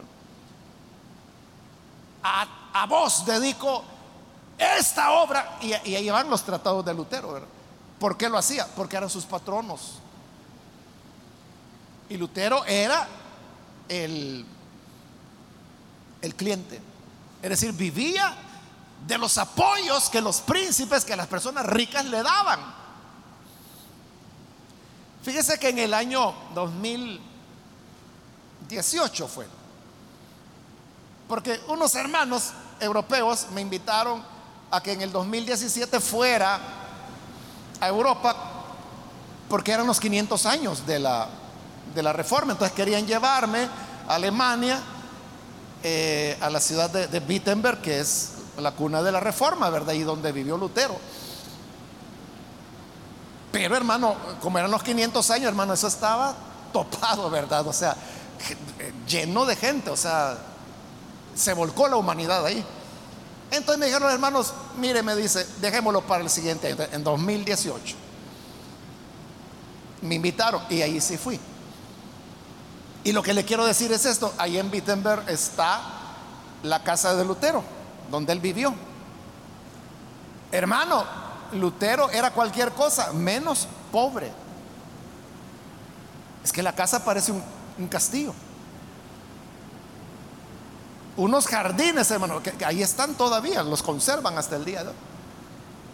a, 2.23 2.87
vos 2.87 3.25
dedico 3.25 3.85
esta 4.59 5.13
obra. 5.13 5.59
Y, 5.61 5.73
ahí 5.73 6.09
van 6.11 6.31
los 6.31 6.43
tratados 6.43 6.85
de 6.85 6.95
Lutero. 6.95 7.47
¿Por 7.99 8.17
qué 8.17 8.29
lo 8.29 8.39
hacía? 8.39 8.67
Porque 8.67 8.97
eran 8.97 9.11
sus 9.11 9.25
patronos. 9.25 9.95
Y 12.09 12.17
Lutero 12.17 12.65
era 12.65 13.07
el, 13.89 14.45
el 16.21 16.35
cliente. 16.35 16.81
Es 17.43 17.51
decir, 17.51 17.73
vivía 17.73 18.37
de 19.07 19.19
los 19.19 19.39
apoyos 19.39 20.11
que 20.11 20.21
los 20.21 20.41
príncipes, 20.41 21.05
que 21.05 21.17
las 21.17 21.27
personas 21.27 21.67
ricas 21.67 22.05
le 22.05 22.23
daban. 22.23 22.61
Fíjese 25.23 25.59
que 25.59 25.71
en 25.71 25.79
el 25.79 25.95
año 25.95 26.35
2018 26.55 29.29
fue 29.29 29.47
porque 31.33 31.59
unos 31.69 31.95
hermanos 31.95 32.51
europeos 32.79 33.47
me 33.55 33.63
invitaron 33.63 34.23
a 34.71 34.83
que 34.83 34.93
en 34.93 35.01
el 35.01 35.13
2017 35.13 35.99
fuera 35.99 36.61
a 37.81 37.89
Europa, 37.89 38.37
porque 39.49 39.73
eran 39.73 39.87
los 39.87 39.99
500 39.99 40.45
años 40.45 40.87
de 40.87 40.99
la, 40.99 41.27
de 41.95 42.03
la 42.03 42.13
reforma. 42.13 42.53
Entonces 42.53 42.77
querían 42.77 43.07
llevarme 43.07 43.67
a 44.07 44.15
Alemania, 44.15 44.79
eh, 45.83 46.37
a 46.39 46.51
la 46.51 46.61
ciudad 46.61 46.91
de, 46.91 47.07
de 47.07 47.19
Wittenberg, 47.21 47.81
que 47.81 48.01
es 48.01 48.33
la 48.59 48.73
cuna 48.73 49.03
de 49.03 49.13
la 49.13 49.21
reforma, 49.21 49.71
¿verdad? 49.71 49.95
Y 49.95 50.03
donde 50.03 50.33
vivió 50.33 50.57
Lutero. 50.57 50.97
Pero 53.51 53.77
hermano, 53.77 54.17
como 54.41 54.59
eran 54.59 54.71
los 54.71 54.83
500 54.83 55.31
años, 55.31 55.49
hermano, 55.49 55.75
eso 55.75 55.87
estaba 55.87 56.35
topado, 56.73 57.29
¿verdad? 57.31 57.67
O 57.67 57.73
sea, 57.73 57.97
lleno 59.07 59.45
de 59.45 59.57
gente, 59.57 59.91
o 59.91 59.97
sea, 59.97 60.39
se 61.35 61.53
volcó 61.53 61.89
la 61.89 61.97
humanidad 61.97 62.45
ahí. 62.45 62.65
Entonces 63.51 63.79
me 63.79 63.87
dijeron, 63.87 64.11
hermanos, 64.11 64.55
mire, 64.79 65.03
me 65.03 65.15
dice, 65.15 65.47
dejémoslo 65.61 66.01
para 66.01 66.23
el 66.23 66.31
siguiente 66.31 66.69
año, 66.69 66.79
en 66.91 67.05
2018. 67.05 67.97
Me 70.01 70.15
invitaron 70.15 70.63
y 70.71 70.81
ahí 70.81 71.01
sí 71.01 71.19
fui. 71.19 71.39
Y 73.05 73.13
lo 73.13 73.23
que 73.23 73.35
le 73.35 73.45
quiero 73.45 73.67
decir 73.67 73.93
es 73.93 74.07
esto, 74.07 74.33
ahí 74.39 74.59
en 74.59 74.71
Wittenberg 74.71 75.29
está 75.29 75.81
la 76.63 76.83
casa 76.83 77.15
de 77.15 77.25
Lutero, 77.25 77.63
donde 78.13 78.33
él 78.35 78.41
vivió. 78.41 78.75
Hermano, 80.53 81.03
Lutero 81.53 82.11
era 82.11 82.31
cualquier 82.31 82.73
cosa 82.73 83.13
menos 83.15 83.67
pobre. 83.91 84.31
Es 86.45 86.53
que 86.53 86.63
la 86.63 86.75
casa 86.75 87.03
parece 87.05 87.33
un, 87.33 87.89
castillo 87.89 88.35
unos 91.17 91.47
jardines, 91.47 92.11
hermano, 92.11 92.43
que, 92.43 92.65
ahí 92.65 92.83
están 92.83 93.15
todavía, 93.15 93.63
los 93.63 93.83
conservan 93.83 94.39
hasta 94.39 94.57
el 94.57 94.65
día 94.65 94.83
de 94.83 94.89
hoy. 94.91 94.95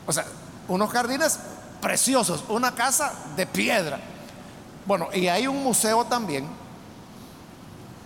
O 0.06 0.12
sea, 0.12 0.24
unos 0.68 0.90
jardines 0.90 1.38
preciosos, 1.80 2.44
una 2.48 2.74
casa 2.74 3.12
de 3.36 3.46
piedra. 3.46 3.98
Bueno, 4.86 5.08
y 5.12 5.28
hay 5.28 5.46
un 5.46 5.62
museo 5.62 6.04
también. 6.04 6.48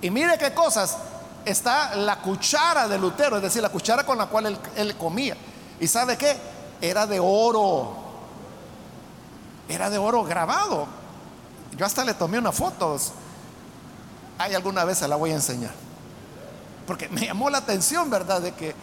Y 0.00 0.10
mire 0.10 0.36
qué 0.38 0.52
cosas. 0.52 0.96
Está 1.44 1.96
la 1.96 2.20
cuchara 2.20 2.86
de 2.86 2.98
Lutero, 2.98 3.36
es 3.36 3.42
decir, 3.42 3.62
la 3.62 3.68
cuchara 3.68 4.04
con 4.04 4.16
la 4.16 4.26
cual 4.26 4.58
él, 4.76 4.96
comía. 4.96 5.36
¿Y 5.80 5.88
sabe 5.88 6.16
qué? 6.16 6.36
Era 6.80 7.06
de 7.06 7.18
oro. 7.20 7.96
Era 9.68 9.90
de 9.90 9.98
oro 9.98 10.22
grabado. 10.22 10.86
Yo 11.76 11.84
hasta 11.84 12.04
le 12.04 12.14
tomé 12.14 12.38
unas 12.38 12.54
fotos. 12.54 13.12
Hay 14.38 14.54
alguna 14.54 14.84
vez 14.84 14.98
se 14.98 15.08
la 15.08 15.16
voy 15.16 15.30
a 15.30 15.34
enseñar. 15.34 15.72
Porque 16.86 17.08
me 17.08 17.26
llamó 17.26 17.50
la 17.50 17.58
atención, 17.58 18.08
¿verdad? 18.08 18.40
De 18.40 18.52
que, 18.52 18.74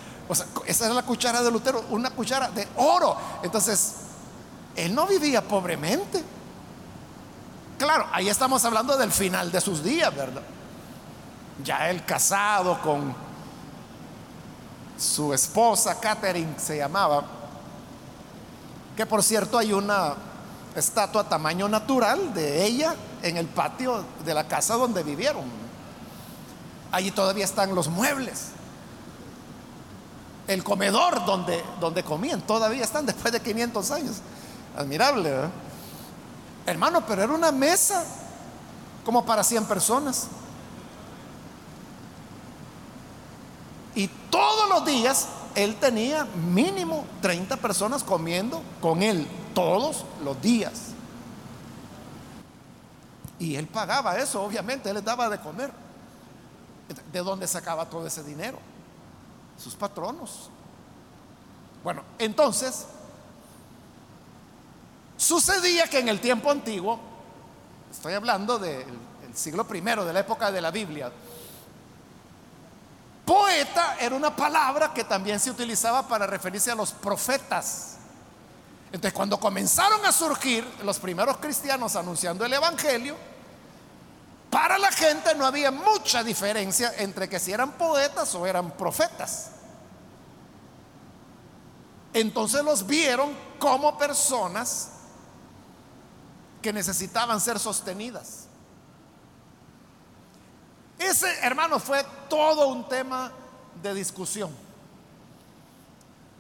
esa 0.65 0.85
era 0.85 0.93
la 0.93 1.03
cuchara 1.03 1.41
de 1.41 1.51
Lutero, 1.51 1.85
una 1.89 2.09
cuchara 2.09 2.49
de 2.49 2.67
oro. 2.75 3.15
Entonces, 3.41 3.95
él 4.75 4.93
no 4.93 5.07
vivía 5.07 5.41
pobremente. 5.41 6.23
Claro, 7.77 8.07
ahí 8.11 8.27
estamos 8.27 8.63
hablando 8.65 8.97
del 8.97 9.11
final 9.11 9.51
de 9.51 9.61
sus 9.61 9.81
días, 9.81 10.13
¿verdad? 10.13 10.41
Ya 11.63 11.89
él 11.89 12.05
casado 12.05 12.81
con 12.81 13.13
su 14.97 15.33
esposa, 15.33 15.99
Catherine 15.99 16.59
se 16.59 16.77
llamaba, 16.77 17.23
que 18.95 19.05
por 19.05 19.23
cierto 19.23 19.57
hay 19.57 19.71
una 19.71 20.13
estatua 20.75 21.23
tamaño 21.23 21.67
natural 21.69 22.33
de 22.33 22.65
ella 22.65 22.95
en 23.21 23.37
el 23.37 23.47
patio 23.47 24.03
de 24.25 24.33
la 24.33 24.47
casa 24.47 24.75
donde 24.75 25.03
vivieron. 25.03 25.45
Allí 26.91 27.11
todavía 27.11 27.45
están 27.45 27.75
los 27.75 27.87
muebles. 27.87 28.47
El 30.47 30.63
comedor 30.63 31.25
donde, 31.25 31.63
donde 31.79 32.03
comían 32.03 32.41
todavía 32.41 32.83
están 32.83 33.05
después 33.05 33.31
de 33.31 33.39
500 33.39 33.91
años. 33.91 34.15
Admirable. 34.75 35.33
Hermano, 36.65 37.05
pero 37.05 37.23
era 37.23 37.33
una 37.33 37.51
mesa 37.51 38.03
como 39.05 39.25
para 39.25 39.43
100 39.43 39.65
personas. 39.65 40.27
Y 43.99 44.07
todos 44.29 44.69
los 44.69 44.85
días 44.85 45.27
él 45.55 45.75
tenía 45.75 46.23
mínimo 46.23 47.05
30 47.21 47.57
personas 47.57 48.01
comiendo 48.01 48.61
con 48.79 49.03
él, 49.03 49.27
todos 49.53 50.05
los 50.23 50.41
días. 50.41 50.91
Y 53.39 53.57
él 53.57 53.67
pagaba 53.67 54.17
eso, 54.17 54.41
obviamente, 54.41 54.87
él 54.87 54.95
les 54.95 55.03
daba 55.03 55.27
de 55.27 55.37
comer. 55.41 55.73
¿De 57.11 57.19
dónde 57.19 57.45
sacaba 57.45 57.89
todo 57.89 58.07
ese 58.07 58.23
dinero? 58.23 58.57
Sus 59.61 59.75
patronos. 59.75 60.49
Bueno, 61.83 62.01
entonces, 62.19 62.85
sucedía 65.17 65.87
que 65.87 65.99
en 65.99 66.07
el 66.07 66.21
tiempo 66.21 66.49
antiguo, 66.49 67.01
estoy 67.91 68.13
hablando 68.13 68.59
del 68.59 68.85
siglo 69.33 69.67
primero, 69.67 70.05
de 70.05 70.13
la 70.13 70.21
época 70.21 70.53
de 70.53 70.61
la 70.61 70.71
Biblia, 70.71 71.11
poeta 73.29 73.95
era 73.99 74.15
una 74.15 74.35
palabra 74.35 74.91
que 74.91 75.03
también 75.03 75.39
se 75.39 75.51
utilizaba 75.51 76.07
para 76.07 76.25
referirse 76.25 76.71
a 76.71 76.75
los 76.75 76.91
profetas. 76.93 77.97
Entonces, 78.87 79.13
cuando 79.13 79.39
comenzaron 79.39 80.03
a 80.03 80.11
surgir 80.11 80.67
los 80.83 80.97
primeros 80.97 81.37
cristianos 81.37 81.95
anunciando 81.95 82.43
el 82.43 82.51
Evangelio, 82.51 83.15
para 84.49 84.79
la 84.79 84.91
gente 84.91 85.35
no 85.35 85.45
había 85.45 85.69
mucha 85.69 86.23
diferencia 86.23 86.91
entre 86.97 87.29
que 87.29 87.39
si 87.39 87.51
eran 87.51 87.73
poetas 87.73 88.33
o 88.33 88.47
eran 88.47 88.71
profetas. 88.71 89.51
Entonces 92.13 92.63
los 92.63 92.87
vieron 92.87 93.37
como 93.59 93.95
personas 93.95 94.89
que 96.63 96.73
necesitaban 96.73 97.39
ser 97.39 97.59
sostenidas. 97.59 98.48
Ese, 100.99 101.27
hermano, 101.41 101.79
fue 101.79 102.05
todo 102.29 102.67
un 102.67 102.87
tema 102.87 103.31
de 103.81 103.93
discusión, 103.93 104.51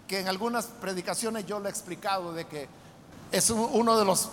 que 0.07 0.19
en 0.19 0.27
algunas 0.27 0.65
predicaciones 0.65 1.45
yo 1.45 1.59
lo 1.59 1.67
he 1.67 1.71
explicado 1.71 2.33
de 2.33 2.45
que 2.45 2.67
es 3.31 3.49
uno 3.49 3.97
de 3.97 4.05
los 4.05 4.29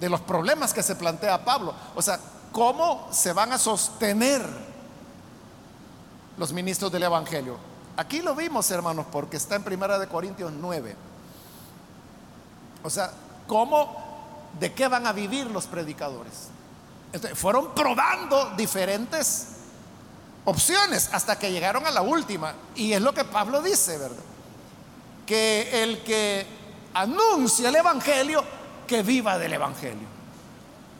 de 0.00 0.08
los 0.08 0.20
problemas 0.20 0.72
que 0.72 0.82
se 0.82 0.96
plantea 0.96 1.44
Pablo. 1.44 1.74
O 1.94 2.02
sea, 2.02 2.20
¿cómo 2.52 3.08
se 3.10 3.32
van 3.32 3.52
a 3.52 3.58
sostener 3.58 4.42
los 6.36 6.52
ministros 6.52 6.90
del 6.92 7.02
Evangelio? 7.02 7.56
Aquí 7.96 8.22
lo 8.22 8.34
vimos, 8.34 8.70
hermanos, 8.70 9.06
porque 9.10 9.36
está 9.36 9.56
en 9.56 9.64
Primera 9.64 9.98
de 9.98 10.06
Corintios 10.06 10.52
9. 10.52 10.96
O 12.84 12.90
sea, 12.90 13.10
¿cómo, 13.46 14.48
de 14.60 14.72
qué 14.72 14.86
van 14.86 15.06
a 15.06 15.12
vivir 15.12 15.50
los 15.50 15.66
predicadores? 15.66 16.48
Fueron 17.34 17.74
probando 17.74 18.50
diferentes 18.56 19.48
opciones 20.44 21.10
hasta 21.12 21.38
que 21.38 21.50
llegaron 21.50 21.86
a 21.86 21.90
la 21.90 22.02
última. 22.02 22.54
Y 22.74 22.92
es 22.92 23.00
lo 23.00 23.12
que 23.12 23.24
Pablo 23.24 23.62
dice, 23.62 23.98
¿verdad? 23.98 24.24
Que 25.26 25.82
el 25.82 26.02
que 26.02 26.46
anuncia 26.94 27.68
el 27.68 27.76
Evangelio 27.76 28.44
que 28.86 29.02
viva 29.02 29.38
del 29.38 29.52
Evangelio. 29.52 30.08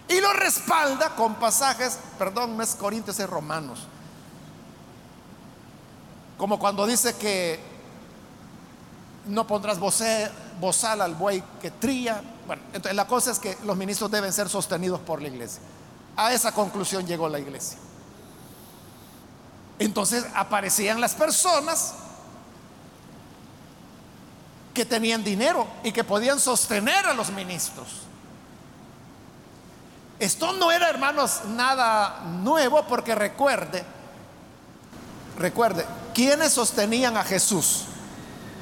Y 0.08 0.20
lo 0.20 0.32
respalda 0.32 1.10
con 1.10 1.34
pasajes, 1.34 1.98
perdón, 2.18 2.56
no 2.56 2.62
es 2.62 2.74
Corintios, 2.74 3.18
es 3.20 3.28
Romanos. 3.28 3.80
Como 6.38 6.58
cuando 6.58 6.86
dice 6.86 7.14
que 7.16 7.60
no 9.26 9.46
pondrás 9.46 9.78
bozal 9.78 11.00
al 11.02 11.14
buey 11.14 11.42
que 11.60 11.70
tría. 11.70 12.22
Bueno, 12.46 12.62
entonces 12.68 12.94
la 12.94 13.06
cosa 13.06 13.32
es 13.32 13.38
que 13.38 13.58
los 13.64 13.76
ministros 13.76 14.10
deben 14.10 14.32
ser 14.32 14.48
sostenidos 14.48 15.00
por 15.00 15.20
la 15.20 15.28
iglesia. 15.28 15.60
A 16.18 16.32
esa 16.32 16.50
conclusión 16.50 17.06
llegó 17.06 17.28
la 17.28 17.38
iglesia. 17.38 17.78
Entonces 19.78 20.26
aparecían 20.34 21.00
las 21.00 21.14
personas 21.14 21.94
que 24.74 24.84
tenían 24.84 25.22
dinero 25.22 25.68
y 25.84 25.92
que 25.92 26.02
podían 26.02 26.40
sostener 26.40 27.06
a 27.06 27.14
los 27.14 27.30
ministros. 27.30 27.86
Esto 30.18 30.52
no 30.54 30.72
era, 30.72 30.90
hermanos, 30.90 31.42
nada 31.50 32.24
nuevo 32.42 32.84
porque 32.88 33.14
recuerde, 33.14 33.84
recuerde, 35.38 35.86
¿quiénes 36.14 36.52
sostenían 36.52 37.16
a 37.16 37.22
Jesús? 37.22 37.84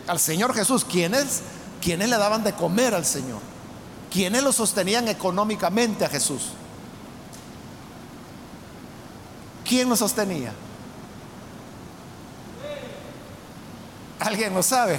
Al 0.06 0.20
Señor 0.20 0.54
Jesús, 0.54 0.84
¿quiénes? 0.84 1.40
¿Quiénes 1.80 2.10
le 2.10 2.18
daban 2.18 2.44
de 2.44 2.52
comer 2.52 2.94
al 2.94 3.06
Señor? 3.06 3.40
¿Quiénes 4.10 4.42
lo 4.42 4.52
sostenían 4.52 5.08
económicamente 5.08 6.04
a 6.04 6.10
Jesús? 6.10 6.50
¿Quién 9.68 9.88
lo 9.88 9.96
sostenía? 9.96 10.52
¿Alguien 14.20 14.54
lo 14.54 14.62
sabe? 14.62 14.98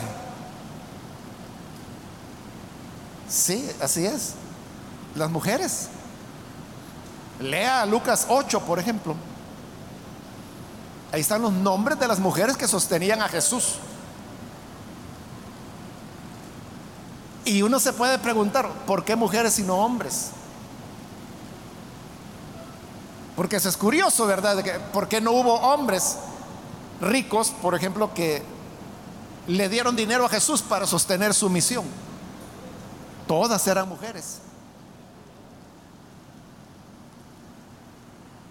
Sí, 3.30 3.70
así 3.82 4.06
es. 4.06 4.34
Las 5.16 5.30
mujeres. 5.30 5.90
Lea 7.40 7.86
Lucas 7.86 8.26
8, 8.30 8.62
por 8.62 8.80
ejemplo. 8.80 9.16
Ahí 11.12 11.22
están 11.22 11.42
los 11.42 11.54
nombres 11.54 12.00
de 12.00 12.08
las 12.08 12.20
mujeres 12.20 12.58
que 12.58 12.68
sostenían 12.68 13.22
a 13.22 13.30
Jesús. 13.30 13.76
Y 17.46 17.62
uno 17.62 17.80
se 17.80 17.94
puede 17.94 18.20
preguntar, 18.20 18.70
¿por 18.86 19.06
qué 19.06 19.16
mujeres 19.16 19.58
y 19.60 19.64
no 19.64 19.78
hombres? 19.78 20.32
Porque 23.38 23.58
eso 23.58 23.69
es 23.69 23.78
curioso, 23.78 24.26
¿verdad? 24.26 24.65
¿Por 24.91 25.08
qué 25.08 25.21
no 25.21 25.32
hubo 25.32 25.54
hombres 25.54 26.17
ricos, 27.00 27.52
por 27.52 27.76
ejemplo, 27.76 28.12
que 28.12 28.41
le 29.45 29.69
dieron 29.69 29.95
dinero 29.95 30.26
a 30.26 30.30
Jesús 30.30 30.63
para 30.63 30.88
sostener 30.88 31.36
su 31.36 31.47
misión? 31.47 31.86
Todas 33.28 33.67
eran 33.67 33.88
mujeres. 33.88 34.39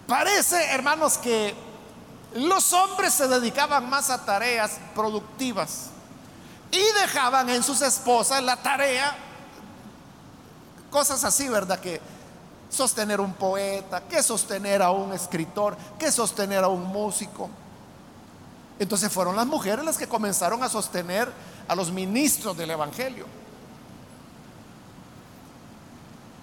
Parece, 0.06 0.66
hermanos, 0.66 1.18
que 1.18 1.52
los 2.34 2.72
hombres 2.72 3.12
se 3.12 3.26
dedicaban 3.26 3.90
más 3.90 4.08
a 4.08 4.24
tareas 4.24 4.78
productivas 4.94 5.86
y 6.70 7.00
dejaban 7.02 7.50
en 7.50 7.64
sus 7.64 7.82
esposas 7.82 8.40
la 8.40 8.54
tarea, 8.54 9.16
cosas 10.90 11.24
así, 11.24 11.48
¿verdad? 11.48 11.80
Que 11.80 12.00
sostener 12.68 13.20
un 13.20 13.34
poeta, 13.34 14.02
que 14.02 14.22
sostener 14.22 14.82
a 14.82 14.90
un 14.90 15.12
escritor, 15.12 15.76
que 15.98 16.10
sostener 16.10 16.64
a 16.64 16.68
un 16.68 16.84
músico. 16.84 17.48
Entonces 18.78 19.10
fueron 19.10 19.36
las 19.36 19.46
mujeres 19.46 19.84
las 19.84 19.96
que 19.96 20.06
comenzaron 20.06 20.62
a 20.62 20.68
sostener 20.68 21.30
a 21.66 21.74
los 21.74 21.90
ministros 21.90 22.56
del 22.56 22.70
Evangelio. 22.70 23.26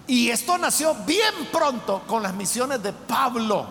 Y 0.08 0.30
esto 0.30 0.58
nació 0.58 0.96
bien 1.06 1.34
pronto 1.52 2.02
con 2.08 2.24
las 2.24 2.34
misiones 2.34 2.82
de 2.84 2.92
Pablo. 2.92 3.66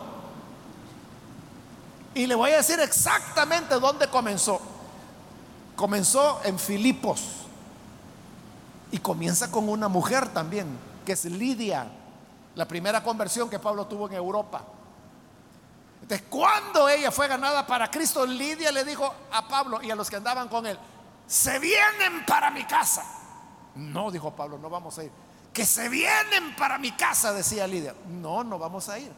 Y 2.14 2.26
le 2.26 2.34
voy 2.34 2.52
a 2.52 2.56
decir 2.58 2.80
exactamente 2.80 3.74
dónde 3.78 4.08
comenzó. 4.08 4.60
Comenzó 5.76 6.40
en 6.44 6.58
Filipos. 6.58 7.20
Y 8.90 8.98
comienza 8.98 9.50
con 9.50 9.68
una 9.68 9.88
mujer 9.88 10.28
también, 10.28 10.66
que 11.04 11.12
es 11.12 11.24
Lidia, 11.24 11.90
la 12.54 12.66
primera 12.66 13.02
conversión 13.02 13.48
que 13.48 13.58
Pablo 13.58 13.86
tuvo 13.86 14.08
en 14.08 14.14
Europa. 14.14 14.62
Entonces, 16.02 16.26
cuando 16.28 16.88
ella 16.88 17.10
fue 17.10 17.28
ganada 17.28 17.66
para 17.66 17.90
Cristo, 17.90 18.26
Lidia 18.26 18.72
le 18.72 18.84
dijo 18.84 19.12
a 19.30 19.46
Pablo 19.46 19.80
y 19.82 19.90
a 19.90 19.94
los 19.94 20.10
que 20.10 20.16
andaban 20.16 20.48
con 20.48 20.66
él, 20.66 20.78
se 21.26 21.58
vienen 21.58 22.26
para 22.26 22.50
mi 22.50 22.64
casa. 22.64 23.04
No, 23.76 24.10
dijo 24.10 24.30
Pablo, 24.32 24.58
no 24.58 24.68
vamos 24.68 24.98
a 24.98 25.04
ir. 25.04 25.12
Que 25.52 25.64
se 25.64 25.88
vienen 25.88 26.56
para 26.56 26.78
mi 26.78 26.92
casa, 26.92 27.32
decía 27.32 27.66
Lidia. 27.66 27.94
No, 28.08 28.42
no 28.42 28.58
vamos 28.58 28.88
a 28.88 28.98
ir. 28.98 29.12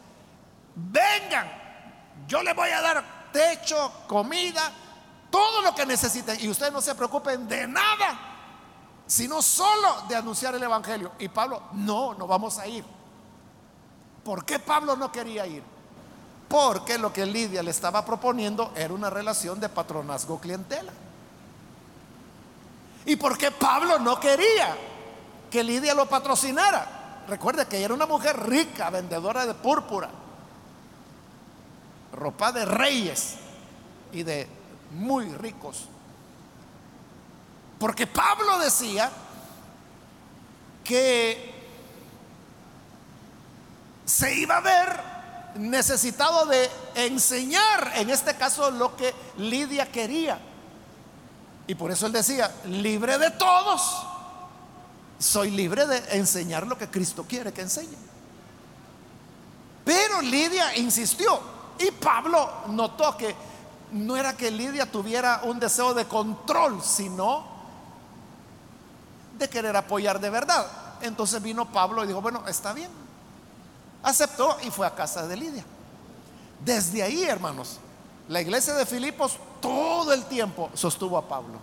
Vengan, 0.75 1.51
yo 2.27 2.43
les 2.43 2.55
voy 2.55 2.69
a 2.69 2.81
dar 2.81 3.29
techo, 3.31 3.91
comida, 4.07 4.71
todo 5.29 5.61
lo 5.61 5.73
que 5.73 5.85
necesiten. 5.85 6.37
Y 6.39 6.47
ustedes 6.47 6.71
no 6.71 6.81
se 6.81 6.95
preocupen 6.95 7.47
de 7.47 7.67
nada, 7.67 8.19
sino 9.07 9.41
solo 9.41 10.03
de 10.07 10.15
anunciar 10.15 10.55
el 10.55 10.63
Evangelio. 10.63 11.13
Y 11.19 11.27
Pablo, 11.29 11.63
no, 11.73 12.13
no 12.13 12.27
vamos 12.27 12.59
a 12.59 12.67
ir. 12.67 12.85
¿Por 14.25 14.43
qué 14.43 14.57
Pablo 14.57 14.95
no 14.95 15.11
quería 15.11 15.45
ir? 15.45 15.61
Porque 16.49 16.97
lo 16.97 17.13
que 17.13 17.27
Lidia 17.27 17.61
le 17.61 17.69
estaba 17.69 18.03
proponiendo 18.03 18.73
era 18.75 18.91
una 18.91 19.11
relación 19.11 19.59
de 19.59 19.69
patronazgo 19.69 20.39
clientela. 20.39 20.91
¿Y 23.05 23.17
por 23.17 23.37
qué 23.37 23.51
Pablo 23.51 23.99
no 23.99 24.19
quería 24.19 24.75
que 25.51 25.63
Lidia 25.63 25.93
lo 25.93 26.07
patrocinara? 26.07 27.23
Recuerde 27.27 27.67
que 27.67 27.77
ella 27.77 27.85
era 27.85 27.93
una 27.93 28.07
mujer 28.07 28.49
rica, 28.49 28.89
vendedora 28.89 29.45
de 29.45 29.53
púrpura, 29.53 30.09
ropa 32.13 32.51
de 32.51 32.65
reyes 32.65 33.35
y 34.11 34.23
de 34.23 34.47
muy 34.93 35.31
ricos. 35.35 35.85
Porque 37.77 38.07
Pablo 38.07 38.57
decía 38.57 39.11
que 40.83 41.54
se 44.05 44.33
iba 44.35 44.57
a 44.57 44.61
ver 44.61 45.15
necesitado 45.55 46.45
de 46.45 46.69
enseñar, 46.95 47.93
en 47.95 48.09
este 48.09 48.35
caso, 48.35 48.69
lo 48.71 48.95
que 48.95 49.13
Lidia 49.37 49.91
quería. 49.91 50.39
Y 51.67 51.75
por 51.75 51.91
eso 51.91 52.05
él 52.05 52.11
decía, 52.11 52.53
libre 52.65 53.17
de 53.17 53.31
todos, 53.31 54.05
soy 55.17 55.51
libre 55.51 55.87
de 55.87 56.17
enseñar 56.17 56.67
lo 56.67 56.77
que 56.77 56.89
Cristo 56.89 57.25
quiere 57.27 57.53
que 57.53 57.61
enseñe. 57.61 57.97
Pero 59.83 60.21
Lidia 60.21 60.75
insistió 60.77 61.39
y 61.79 61.91
Pablo 61.91 62.49
notó 62.67 63.15
que 63.17 63.35
no 63.91 64.17
era 64.17 64.35
que 64.35 64.51
Lidia 64.51 64.91
tuviera 64.91 65.41
un 65.43 65.59
deseo 65.59 65.93
de 65.93 66.05
control, 66.05 66.83
sino 66.83 67.45
de 69.37 69.49
querer 69.49 69.75
apoyar 69.75 70.19
de 70.19 70.29
verdad. 70.29 70.67
Entonces 71.01 71.41
vino 71.41 71.71
Pablo 71.71 72.03
y 72.03 72.07
dijo, 72.07 72.21
bueno, 72.21 72.47
está 72.47 72.73
bien. 72.73 73.04
Aceptó 74.05 74.55
y 74.61 74.69
fue 74.69 74.85
a 74.85 74.93
casa 74.93 75.25
de 75.25 75.35
Lidia. 75.35 75.65
Desde 76.63 77.01
ahí, 77.01 77.23
hermanos, 77.23 77.79
la 78.29 78.39
iglesia 78.39 78.75
de 78.75 78.85
Filipos 78.85 79.39
todo 79.59 80.13
el 80.13 80.25
tiempo 80.25 80.69
sostuvo 80.75 81.17
a 81.17 81.27
Pablo. 81.27 81.57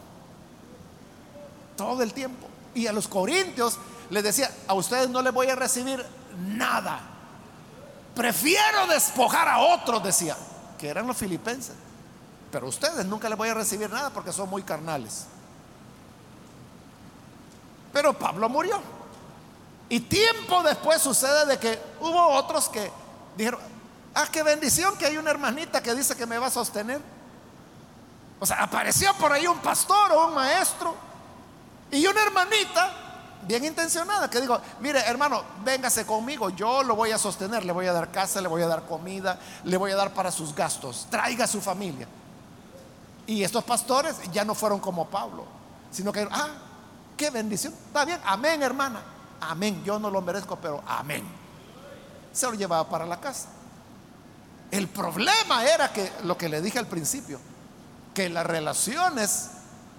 Todo 1.76 2.02
el 2.02 2.12
tiempo. 2.12 2.48
Y 2.74 2.88
a 2.88 2.92
los 2.92 3.06
corintios 3.06 3.78
les 4.10 4.24
decía, 4.24 4.50
a 4.66 4.74
ustedes 4.74 5.08
no 5.08 5.22
les 5.22 5.32
voy 5.32 5.50
a 5.50 5.54
recibir 5.54 6.04
nada. 6.36 6.98
Prefiero 8.16 8.88
despojar 8.88 9.46
a 9.46 9.60
otros, 9.60 10.02
decía, 10.02 10.36
que 10.80 10.88
eran 10.88 11.06
los 11.06 11.16
filipenses. 11.16 11.76
Pero 12.50 12.66
a 12.66 12.70
ustedes 12.70 13.06
nunca 13.06 13.28
les 13.28 13.38
voy 13.38 13.50
a 13.50 13.54
recibir 13.54 13.88
nada 13.88 14.10
porque 14.10 14.32
son 14.32 14.50
muy 14.50 14.64
carnales. 14.64 15.26
Pero 17.92 18.12
Pablo 18.18 18.48
murió. 18.48 18.80
Y 19.92 20.00
tiempo 20.00 20.62
después 20.62 21.02
sucede 21.02 21.44
de 21.44 21.58
que 21.58 21.78
hubo 22.00 22.28
otros 22.28 22.70
que 22.70 22.90
dijeron, 23.36 23.60
ah, 24.14 24.26
qué 24.32 24.42
bendición 24.42 24.96
que 24.96 25.04
hay 25.04 25.18
una 25.18 25.30
hermanita 25.30 25.82
que 25.82 25.94
dice 25.94 26.16
que 26.16 26.24
me 26.24 26.38
va 26.38 26.46
a 26.46 26.50
sostener. 26.50 26.98
O 28.40 28.46
sea, 28.46 28.62
apareció 28.62 29.12
por 29.18 29.30
ahí 29.30 29.46
un 29.46 29.58
pastor 29.58 30.12
o 30.12 30.28
un 30.28 30.34
maestro 30.34 30.94
y 31.90 32.06
una 32.06 32.22
hermanita 32.22 32.90
bien 33.42 33.66
intencionada 33.66 34.30
que 34.30 34.40
dijo, 34.40 34.58
mire 34.80 34.98
hermano, 35.00 35.42
véngase 35.62 36.06
conmigo, 36.06 36.48
yo 36.48 36.82
lo 36.82 36.96
voy 36.96 37.10
a 37.10 37.18
sostener, 37.18 37.62
le 37.62 37.72
voy 37.72 37.86
a 37.86 37.92
dar 37.92 38.10
casa, 38.10 38.40
le 38.40 38.48
voy 38.48 38.62
a 38.62 38.68
dar 38.68 38.86
comida, 38.86 39.38
le 39.64 39.76
voy 39.76 39.90
a 39.90 39.96
dar 39.96 40.14
para 40.14 40.30
sus 40.30 40.54
gastos, 40.54 41.06
traiga 41.10 41.44
a 41.44 41.46
su 41.46 41.60
familia. 41.60 42.08
Y 43.26 43.42
estos 43.42 43.62
pastores 43.62 44.16
ya 44.32 44.42
no 44.42 44.54
fueron 44.54 44.80
como 44.80 45.06
Pablo, 45.08 45.44
sino 45.90 46.10
que, 46.10 46.26
ah, 46.30 46.48
qué 47.14 47.28
bendición, 47.28 47.74
está 47.74 48.06
bien, 48.06 48.18
amén 48.24 48.62
hermana, 48.62 49.02
amén, 49.50 49.82
yo 49.84 49.98
no 49.98 50.10
lo 50.10 50.20
merezco, 50.20 50.56
pero 50.56 50.82
amén. 50.86 51.24
Se 52.32 52.46
lo 52.46 52.54
llevaba 52.54 52.88
para 52.88 53.06
la 53.06 53.20
casa. 53.20 53.48
El 54.70 54.88
problema 54.88 55.64
era 55.64 55.92
que 55.92 56.10
lo 56.24 56.38
que 56.38 56.48
le 56.48 56.62
dije 56.62 56.78
al 56.78 56.86
principio, 56.86 57.38
que 58.14 58.28
las 58.30 58.46
relaciones 58.46 59.50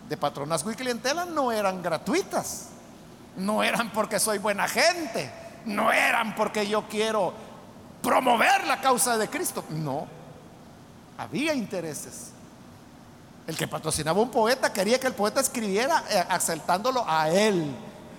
de 0.09 0.17
patronazgo 0.17 0.71
y 0.71 0.75
clientela 0.75 1.25
no 1.25 1.51
eran 1.51 1.81
gratuitas, 1.81 2.69
no 3.37 3.63
eran 3.63 3.91
porque 3.91 4.19
soy 4.19 4.39
buena 4.39 4.67
gente, 4.67 5.31
no 5.65 5.91
eran 5.91 6.35
porque 6.35 6.67
yo 6.67 6.87
quiero 6.87 7.33
promover 8.01 8.65
la 8.65 8.81
causa 8.81 9.17
de 9.17 9.29
Cristo, 9.29 9.63
no, 9.69 10.07
había 11.17 11.53
intereses. 11.53 12.31
El 13.45 13.57
que 13.57 13.67
patrocinaba 13.67 14.21
un 14.21 14.31
poeta 14.31 14.71
quería 14.71 14.99
que 14.99 15.07
el 15.07 15.13
poeta 15.13 15.41
escribiera 15.41 16.03
eh, 16.09 16.25
exaltándolo 16.31 17.03
a 17.07 17.29
él. 17.29 17.75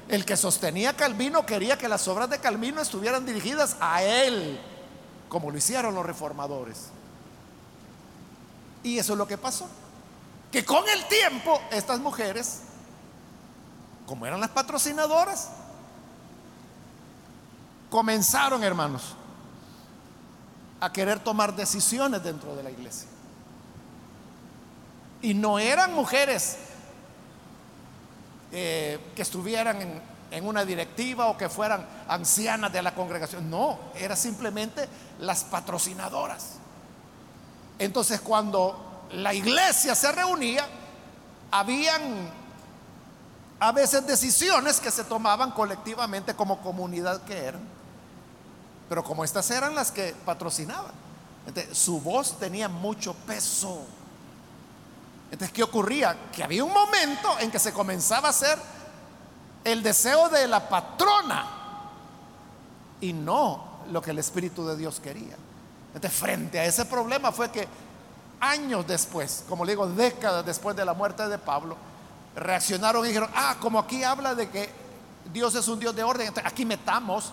El 0.09 0.25
que 0.25 0.37
sostenía 0.37 0.95
Calvino 0.95 1.47
quería 1.47 1.79
que 1.79 1.89
las 1.89 2.07
obras 2.09 2.29
de 2.29 2.39
Calvino 2.39 2.81
estuvieran 2.81 3.25
dirigidas 3.25 3.77
a 3.81 4.03
él, 4.03 4.61
como 5.29 5.51
lo 5.51 5.57
hicieron 5.57 5.95
los 5.95 6.05
reformadores. 6.05 6.89
Y 8.83 8.99
eso 8.99 9.13
es 9.15 9.19
lo 9.19 9.27
que 9.27 9.39
pasó. 9.39 9.67
Que 10.53 10.65
con 10.65 10.85
el 10.89 11.05
tiempo 11.07 11.61
estas 11.73 11.99
mujeres, 12.01 12.61
como 14.07 14.27
eran 14.27 14.41
las 14.41 14.51
patrocinadoras, 14.51 15.49
comenzaron, 17.89 18.63
hermanos, 18.63 19.15
a 20.81 20.93
querer 20.93 21.19
tomar 21.19 21.57
decisiones 21.57 22.23
dentro 22.23 22.55
de 22.55 22.63
la 22.63 22.71
iglesia. 22.71 23.09
Y 25.23 25.33
no 25.33 25.59
eran 25.59 25.95
mujeres 25.95 26.59
eh, 28.57 29.01
que 29.17 29.23
estuvieran 29.23 30.01
en, 30.31 30.47
una 30.47 30.65
directiva 30.65 31.27
o 31.27 31.37
que 31.37 31.49
fueran 31.49 31.85
ancianas 32.07 32.73
de 32.73 32.83
la 32.83 32.95
congregación. 32.95 33.51
No, 33.51 33.79
era 33.97 34.15
simplemente 34.15 34.89
las 35.19 35.43
patrocinadoras. 35.43 36.53
Entonces 37.81 38.21
cuando 38.21 39.07
la 39.13 39.35
iglesia 39.35 39.97
se 39.97 40.13
reunía, 40.13 40.65
habían 41.51 42.31
a 43.59 43.73
veces 43.73 44.07
decisiones 44.07 44.79
que 44.79 44.93
se 44.93 45.03
tomaban 45.03 45.51
colectivamente 45.51 46.35
como 46.35 46.61
comunidad 46.61 47.23
que 47.25 47.37
eran. 47.37 47.63
Pero 48.89 49.03
como 49.03 49.25
estas 49.25 49.51
eran 49.51 49.75
las 49.75 49.91
que 49.91 50.15
patrocinaban, 50.25 50.93
su 51.73 52.01
voz 52.01 52.39
tenía 52.39 52.69
mucho 52.69 53.15
peso. 53.27 53.85
Entonces, 55.35 55.53
¿qué 55.53 55.65
ocurría? 55.65 56.17
Que 56.31 56.45
había 56.45 56.63
un 56.63 56.73
momento 56.73 57.41
en 57.41 57.51
que 57.51 57.59
se 57.59 57.73
comenzaba 57.73 58.29
a 58.29 58.31
hacer 58.31 58.57
el 59.65 59.83
deseo 59.83 60.29
de 60.29 60.47
la 60.47 60.69
patrona 60.69 61.45
y 63.01 63.13
no 63.13 63.81
lo 63.91 64.01
que 64.01 64.13
el 64.13 64.21
Espíritu 64.21 64.65
de 64.65 64.77
Dios 64.77 65.01
quería. 65.01 65.35
Entonces, 65.93 66.17
frente 66.17 66.61
a 66.61 66.65
ese 66.65 66.85
problema 66.85 67.33
fue 67.33 67.51
que 67.51 67.67
años 68.39 68.87
después, 68.87 69.45
como 69.49 69.65
le 69.65 69.73
digo, 69.73 69.89
décadas 69.89 70.47
después 70.47 70.77
de 70.77 70.85
la 70.85 70.95
muerte 70.95 71.27
de 71.27 71.39
Pablo, 71.39 71.77
reaccionaron 72.37 73.05
y 73.05 73.09
dijeron, 73.09 73.29
ah, 73.35 73.57
como 73.59 73.81
aquí 73.81 74.05
habla 74.05 74.37
de 74.37 74.49
que 74.49 74.71
Dios 75.33 75.57
es 75.57 75.67
un 75.67 75.81
Dios 75.81 75.97
de 75.97 76.05
orden, 76.05 76.29
entonces 76.29 76.49
aquí 76.49 76.65
metamos 76.65 77.33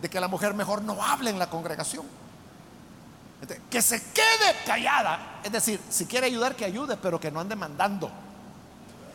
de 0.00 0.08
que 0.08 0.18
la 0.20 0.28
mujer 0.28 0.54
mejor 0.54 0.80
no 0.80 1.02
hable 1.04 1.28
en 1.28 1.38
la 1.38 1.50
congregación 1.50 2.06
que 3.70 3.82
se 3.82 4.02
quede 4.12 4.64
callada. 4.64 5.40
Es 5.44 5.52
decir, 5.52 5.80
si 5.88 6.06
quiere 6.06 6.26
ayudar, 6.26 6.56
que 6.56 6.64
ayude, 6.64 6.96
pero 6.96 7.20
que 7.20 7.30
no 7.30 7.40
ande 7.40 7.56
mandando. 7.56 8.10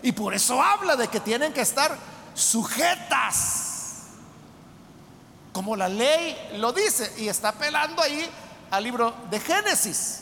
Y 0.04 0.12
por 0.12 0.34
eso 0.34 0.62
habla 0.62 0.96
de 0.96 1.08
que 1.08 1.20
tienen 1.20 1.54
que 1.54 1.62
estar 1.62 1.96
sujetas. 2.34 4.08
Como 5.52 5.76
la 5.76 5.90
ley 5.90 6.36
lo 6.58 6.72
dice. 6.72 7.14
Y 7.18 7.28
está 7.28 7.50
apelando 7.50 8.02
ahí 8.02 8.30
al 8.70 8.84
libro 8.84 9.14
de 9.30 9.40
Génesis. 9.40 10.22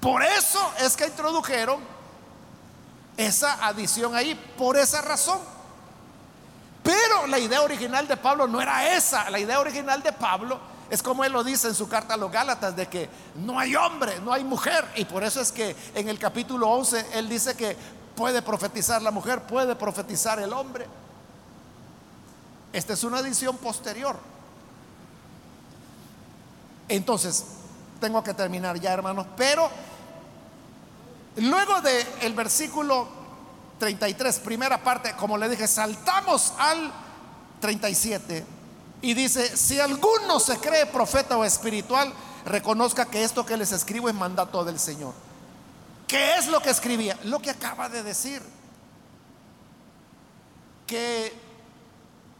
Por 0.00 0.22
eso 0.22 0.72
es 0.80 0.96
que 0.96 1.06
introdujeron 1.06 1.78
esa 3.16 3.66
adición 3.66 4.14
ahí, 4.14 4.34
por 4.56 4.76
esa 4.76 5.02
razón. 5.02 5.38
Pero 6.82 7.26
la 7.26 7.38
idea 7.38 7.62
original 7.62 8.08
de 8.08 8.16
Pablo 8.16 8.46
no 8.46 8.60
era 8.60 8.94
esa. 8.94 9.28
La 9.30 9.38
idea 9.38 9.60
original 9.60 10.02
de 10.02 10.12
Pablo 10.12 10.73
es 10.90 11.02
como 11.02 11.24
él 11.24 11.32
lo 11.32 11.42
dice 11.42 11.68
en 11.68 11.74
su 11.74 11.88
carta 11.88 12.14
a 12.14 12.16
los 12.16 12.30
Gálatas, 12.30 12.76
de 12.76 12.86
que 12.86 13.08
no 13.36 13.58
hay 13.58 13.74
hombre, 13.74 14.20
no 14.20 14.32
hay 14.32 14.44
mujer. 14.44 14.86
Y 14.96 15.04
por 15.04 15.24
eso 15.24 15.40
es 15.40 15.50
que 15.50 15.74
en 15.94 16.08
el 16.08 16.18
capítulo 16.18 16.68
11 16.68 17.06
él 17.14 17.28
dice 17.28 17.54
que 17.54 17.76
puede 18.14 18.42
profetizar 18.42 19.02
la 19.02 19.10
mujer, 19.10 19.42
puede 19.42 19.74
profetizar 19.74 20.38
el 20.38 20.52
hombre. 20.52 20.86
Esta 22.72 22.92
es 22.92 23.04
una 23.04 23.20
edición 23.20 23.56
posterior. 23.56 24.18
Entonces, 26.88 27.44
tengo 28.00 28.22
que 28.22 28.34
terminar 28.34 28.78
ya, 28.78 28.92
hermanos, 28.92 29.26
pero 29.36 29.70
luego 31.36 31.80
del 31.80 32.06
el 32.20 32.34
versículo 32.34 33.08
33, 33.78 34.38
primera 34.40 34.82
parte, 34.82 35.14
como 35.16 35.38
le 35.38 35.48
dije, 35.48 35.66
saltamos 35.66 36.52
al 36.58 36.92
37 37.60 38.53
y 39.04 39.12
dice, 39.12 39.54
si 39.54 39.78
alguno 39.78 40.40
se 40.40 40.58
cree 40.58 40.86
profeta 40.86 41.36
o 41.36 41.44
espiritual, 41.44 42.10
reconozca 42.46 43.04
que 43.04 43.22
esto 43.22 43.44
que 43.44 43.54
les 43.58 43.70
escribo 43.70 44.08
es 44.08 44.14
mandato 44.14 44.64
del 44.64 44.78
Señor. 44.78 45.12
¿Qué 46.08 46.36
es 46.38 46.46
lo 46.46 46.58
que 46.60 46.70
escribía? 46.70 47.18
Lo 47.24 47.38
que 47.38 47.50
acaba 47.50 47.90
de 47.90 48.02
decir. 48.02 48.40
Que 50.86 51.38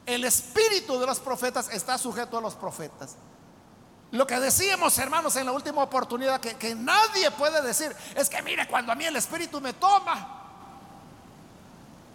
el 0.06 0.24
espíritu 0.24 0.98
de 0.98 1.04
los 1.04 1.20
profetas 1.20 1.68
está 1.68 1.98
sujeto 1.98 2.38
a 2.38 2.40
los 2.40 2.54
profetas. 2.54 3.16
Lo 4.10 4.26
que 4.26 4.40
decíamos, 4.40 4.96
hermanos, 4.96 5.36
en 5.36 5.44
la 5.44 5.52
última 5.52 5.82
oportunidad, 5.82 6.40
que, 6.40 6.54
que, 6.56 6.74
nadie 6.74 7.30
puede 7.32 7.60
decir, 7.60 7.94
es 8.14 8.30
que 8.30 8.40
mire, 8.40 8.66
cuando 8.68 8.90
a 8.90 8.94
mí 8.94 9.04
el 9.04 9.16
espíritu 9.16 9.60
me 9.60 9.74
toma, 9.74 10.43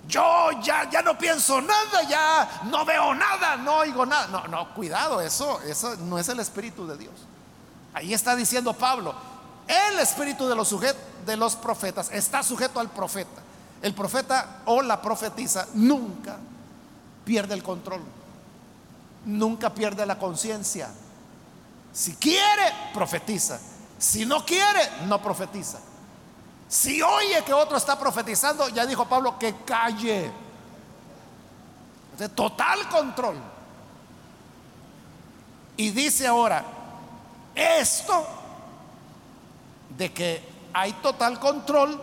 yo 0.09 0.49
ya, 0.63 0.89
ya 0.89 1.03
no 1.03 1.17
pienso 1.17 1.61
nada, 1.61 2.01
ya 2.09 2.63
no 2.65 2.83
veo 2.83 3.13
nada, 3.13 3.55
no 3.57 3.77
oigo 3.77 4.05
nada. 4.05 4.27
No, 4.27 4.47
no, 4.47 4.73
cuidado, 4.73 5.21
eso, 5.21 5.61
eso 5.61 5.95
no 5.97 6.17
es 6.17 6.27
el 6.29 6.39
espíritu 6.39 6.87
de 6.87 6.97
Dios. 6.97 7.13
Ahí 7.93 8.13
está 8.13 8.35
diciendo 8.35 8.73
Pablo, 8.73 9.13
el 9.67 9.99
espíritu 9.99 10.47
de 10.47 10.55
los, 10.55 10.75
de 11.25 11.37
los 11.37 11.55
profetas 11.55 12.09
está 12.11 12.41
sujeto 12.41 12.79
al 12.79 12.89
profeta. 12.89 13.41
El 13.83 13.93
profeta 13.93 14.61
o 14.65 14.81
la 14.81 14.99
profetisa 14.99 15.67
nunca 15.75 16.37
pierde 17.23 17.53
el 17.53 17.61
control, 17.61 18.01
nunca 19.25 19.73
pierde 19.73 20.05
la 20.07 20.17
conciencia. 20.17 20.89
Si 21.93 22.15
quiere, 22.15 22.73
profetiza. 22.93 23.59
Si 23.99 24.25
no 24.25 24.43
quiere, 24.43 25.05
no 25.05 25.21
profetiza. 25.21 25.79
Si 26.69 27.01
oye 27.01 27.43
que 27.43 27.51
otro 27.51 27.75
está 27.77 27.97
profetizando, 27.97 28.69
ya 28.69 28.85
dijo 28.85 29.09
Pablo 29.09 29.39
que 29.39 29.55
calle. 29.65 30.31
De 32.15 32.29
total 32.29 32.87
control. 32.89 33.37
Y 35.77 35.89
dice 35.89 36.27
ahora, 36.27 36.63
esto 37.55 38.27
de 39.97 40.13
que 40.13 40.47
hay 40.71 40.93
total 40.93 41.39
control, 41.39 41.99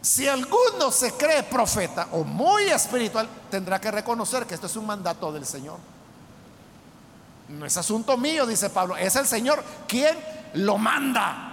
si 0.00 0.26
alguno 0.26 0.90
se 0.90 1.12
cree 1.12 1.42
profeta 1.42 2.08
o 2.12 2.24
muy 2.24 2.64
espiritual, 2.64 3.28
tendrá 3.50 3.78
que 3.78 3.90
reconocer 3.90 4.46
que 4.46 4.54
esto 4.54 4.68
es 4.68 4.76
un 4.76 4.86
mandato 4.86 5.30
del 5.32 5.44
Señor. 5.44 5.78
No 7.48 7.66
es 7.66 7.76
asunto 7.76 8.16
mío, 8.16 8.46
dice 8.46 8.70
Pablo, 8.70 8.96
es 8.96 9.16
el 9.16 9.26
Señor 9.26 9.62
quien 9.86 10.16
lo 10.54 10.78
manda. 10.78 11.47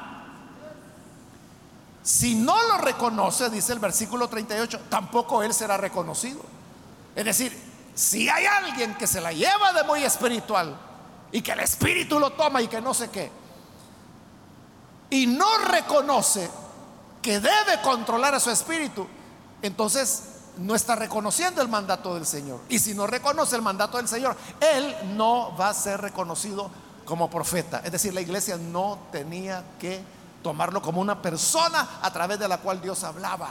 Si 2.05 2.35
no 2.35 2.55
lo 2.67 2.77
reconoce, 2.77 3.49
dice 3.49 3.73
el 3.73 3.79
versículo 3.79 4.29
38, 4.29 4.81
tampoco 4.89 5.41
él 5.41 5.51
será 5.55 5.75
reconocido. 5.75 6.39
Es 7.15 7.25
decir, 7.25 7.59
si 7.95 8.29
hay 8.29 8.45
alguien 8.45 8.93
que 8.93 9.07
se 9.07 9.19
la 9.19 9.33
lleva 9.33 9.73
de 9.73 9.83
muy 9.85 10.03
espiritual 10.03 10.77
y 11.31 11.41
que 11.41 11.53
el 11.53 11.61
espíritu 11.61 12.19
lo 12.19 12.33
toma 12.33 12.61
y 12.61 12.67
que 12.67 12.79
no 12.79 12.93
sé 12.93 13.09
qué, 13.09 13.31
y 15.09 15.25
no 15.25 15.57
reconoce 15.67 16.47
que 17.23 17.39
debe 17.39 17.81
controlar 17.81 18.35
a 18.35 18.39
su 18.39 18.51
espíritu, 18.51 19.07
entonces 19.63 20.25
no 20.57 20.75
está 20.75 20.95
reconociendo 20.95 21.59
el 21.63 21.69
mandato 21.69 22.13
del 22.13 22.27
Señor. 22.27 22.59
Y 22.69 22.77
si 22.77 22.93
no 22.93 23.07
reconoce 23.07 23.55
el 23.55 23.63
mandato 23.63 23.97
del 23.97 24.07
Señor, 24.07 24.37
él 24.59 24.95
no 25.15 25.57
va 25.57 25.69
a 25.69 25.73
ser 25.73 26.01
reconocido 26.01 26.69
como 27.03 27.31
profeta. 27.31 27.81
Es 27.83 27.91
decir, 27.91 28.13
la 28.13 28.21
iglesia 28.21 28.57
no 28.57 28.99
tenía 29.11 29.63
que 29.79 30.03
tomarlo 30.45 30.79
como 30.79 31.01
una 31.01 31.19
persona 31.23 31.97
a 32.03 32.13
través 32.13 32.37
de 32.37 32.47
la 32.47 32.59
cual 32.59 32.79
Dios 32.79 33.03
hablaba. 33.03 33.49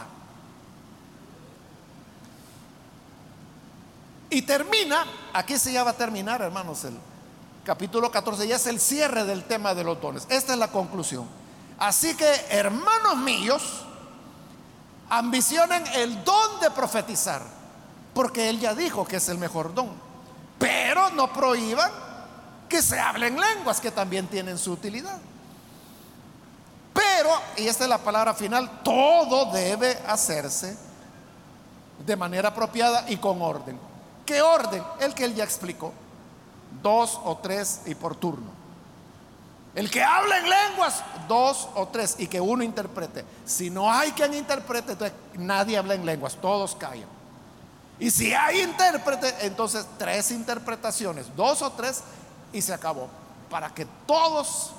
Y 4.31 4.43
termina, 4.43 5.05
aquí 5.33 5.59
se 5.59 5.73
ya 5.73 5.83
va 5.83 5.91
a 5.91 5.97
terminar, 5.97 6.41
hermanos, 6.41 6.85
el 6.85 6.97
capítulo 7.65 8.13
14, 8.13 8.47
ya 8.47 8.55
es 8.55 8.67
el 8.69 8.79
cierre 8.79 9.25
del 9.25 9.43
tema 9.43 9.75
de 9.75 9.83
los 9.83 10.01
dones. 10.01 10.25
Esta 10.29 10.53
es 10.53 10.59
la 10.61 10.69
conclusión. 10.69 11.27
Así 11.81 12.15
que, 12.15 12.33
hermanos 12.51 13.17
míos, 13.17 13.83
ambicionen 15.11 15.85
el 15.95 16.23
don 16.23 16.61
de 16.61 16.71
profetizar, 16.71 17.43
porque 18.15 18.49
Él 18.51 18.61
ya 18.61 18.73
dijo 18.73 19.05
que 19.05 19.17
es 19.17 19.29
el 19.29 19.39
mejor 19.39 19.75
don. 19.75 19.91
Pero 20.61 21.11
no 21.11 21.33
prohíban 21.33 21.91
que 22.69 22.81
se 22.81 23.01
hablen 23.01 23.37
lenguas 23.37 23.81
que 23.81 23.91
también 23.91 24.29
tienen 24.29 24.59
su 24.59 24.71
utilidad. 24.71 25.19
Pero, 27.17 27.31
y 27.57 27.69
esta 27.69 27.85
es 27.85 27.91
la 27.91 27.99
palabra 27.99 28.35
final, 28.35 28.83
todo 28.83 29.53
debe 29.53 29.99
hacerse 30.07 30.77
de 32.05 32.17
manera 32.17 32.49
apropiada 32.49 33.05
y 33.09 33.19
con 33.19 33.41
orden. 33.41 33.79
¿Qué 34.27 34.43
orden? 34.43 34.83
El 34.99 35.15
que 35.15 35.25
él 35.25 35.35
ya 35.35 35.45
explicó. 35.45 35.93
Dos 36.83 37.21
o 37.25 37.37
tres 37.37 37.83
y 37.87 37.95
por 37.95 38.17
turno. 38.17 38.51
El 39.77 39.91
que 39.91 40.03
habla 40.03 40.39
en 40.39 40.49
lenguas, 40.49 41.05
dos 41.29 41.69
o 41.75 41.87
tres, 41.89 42.17
y 42.19 42.27
que 42.27 42.41
uno 42.41 42.65
interprete. 42.65 43.25
Si 43.45 43.71
no 43.71 43.93
hay 43.93 44.11
quien 44.13 44.35
interprete, 44.35 44.93
entonces 44.93 45.17
nadie 45.35 45.79
habla 45.79 45.95
en 45.95 46.07
lenguas, 46.07 46.37
todos 46.41 46.75
callan. 46.75 47.09
Y 47.99 48.11
si 48.11 48.35
hay 48.35 48.61
intérprete, 48.61 49.47
entonces 49.47 49.87
tres 49.99 50.33
interpretaciones, 50.33 51.27
dos 51.37 51.63
o 51.63 51.71
tres, 51.73 52.03
y 52.53 52.61
se 52.61 52.73
acabó. 52.73 53.09
Para 53.51 53.71
que 53.71 53.87
todos 54.07 54.73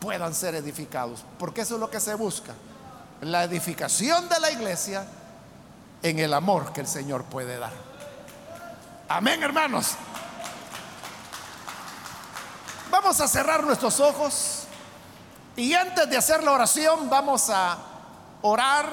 puedan 0.00 0.34
ser 0.34 0.54
edificados. 0.54 1.24
Porque 1.38 1.62
eso 1.62 1.74
es 1.74 1.80
lo 1.80 1.90
que 1.90 2.00
se 2.00 2.14
busca. 2.14 2.52
La 3.20 3.44
edificación 3.44 4.28
de 4.28 4.40
la 4.40 4.50
iglesia 4.50 5.06
en 6.02 6.18
el 6.18 6.34
amor 6.34 6.72
que 6.72 6.82
el 6.82 6.86
Señor 6.86 7.24
puede 7.24 7.58
dar. 7.58 7.72
Amén, 9.08 9.42
hermanos. 9.42 9.92
Vamos 12.90 13.20
a 13.20 13.28
cerrar 13.28 13.64
nuestros 13.64 13.98
ojos 14.00 14.64
y 15.56 15.74
antes 15.74 16.08
de 16.08 16.16
hacer 16.16 16.42
la 16.42 16.52
oración 16.52 17.08
vamos 17.08 17.48
a 17.50 17.78
orar, 18.42 18.86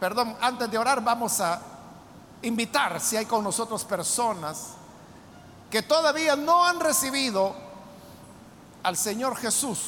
perdón, 0.00 0.36
antes 0.40 0.70
de 0.70 0.78
orar 0.78 1.02
vamos 1.02 1.40
a 1.40 1.60
invitar 2.42 3.00
si 3.00 3.16
hay 3.16 3.26
con 3.26 3.42
nosotros 3.42 3.84
personas 3.84 4.70
que 5.70 5.82
todavía 5.82 6.36
no 6.36 6.64
han 6.64 6.80
recibido 6.80 7.54
al 8.86 8.96
Señor 8.96 9.36
Jesús 9.36 9.78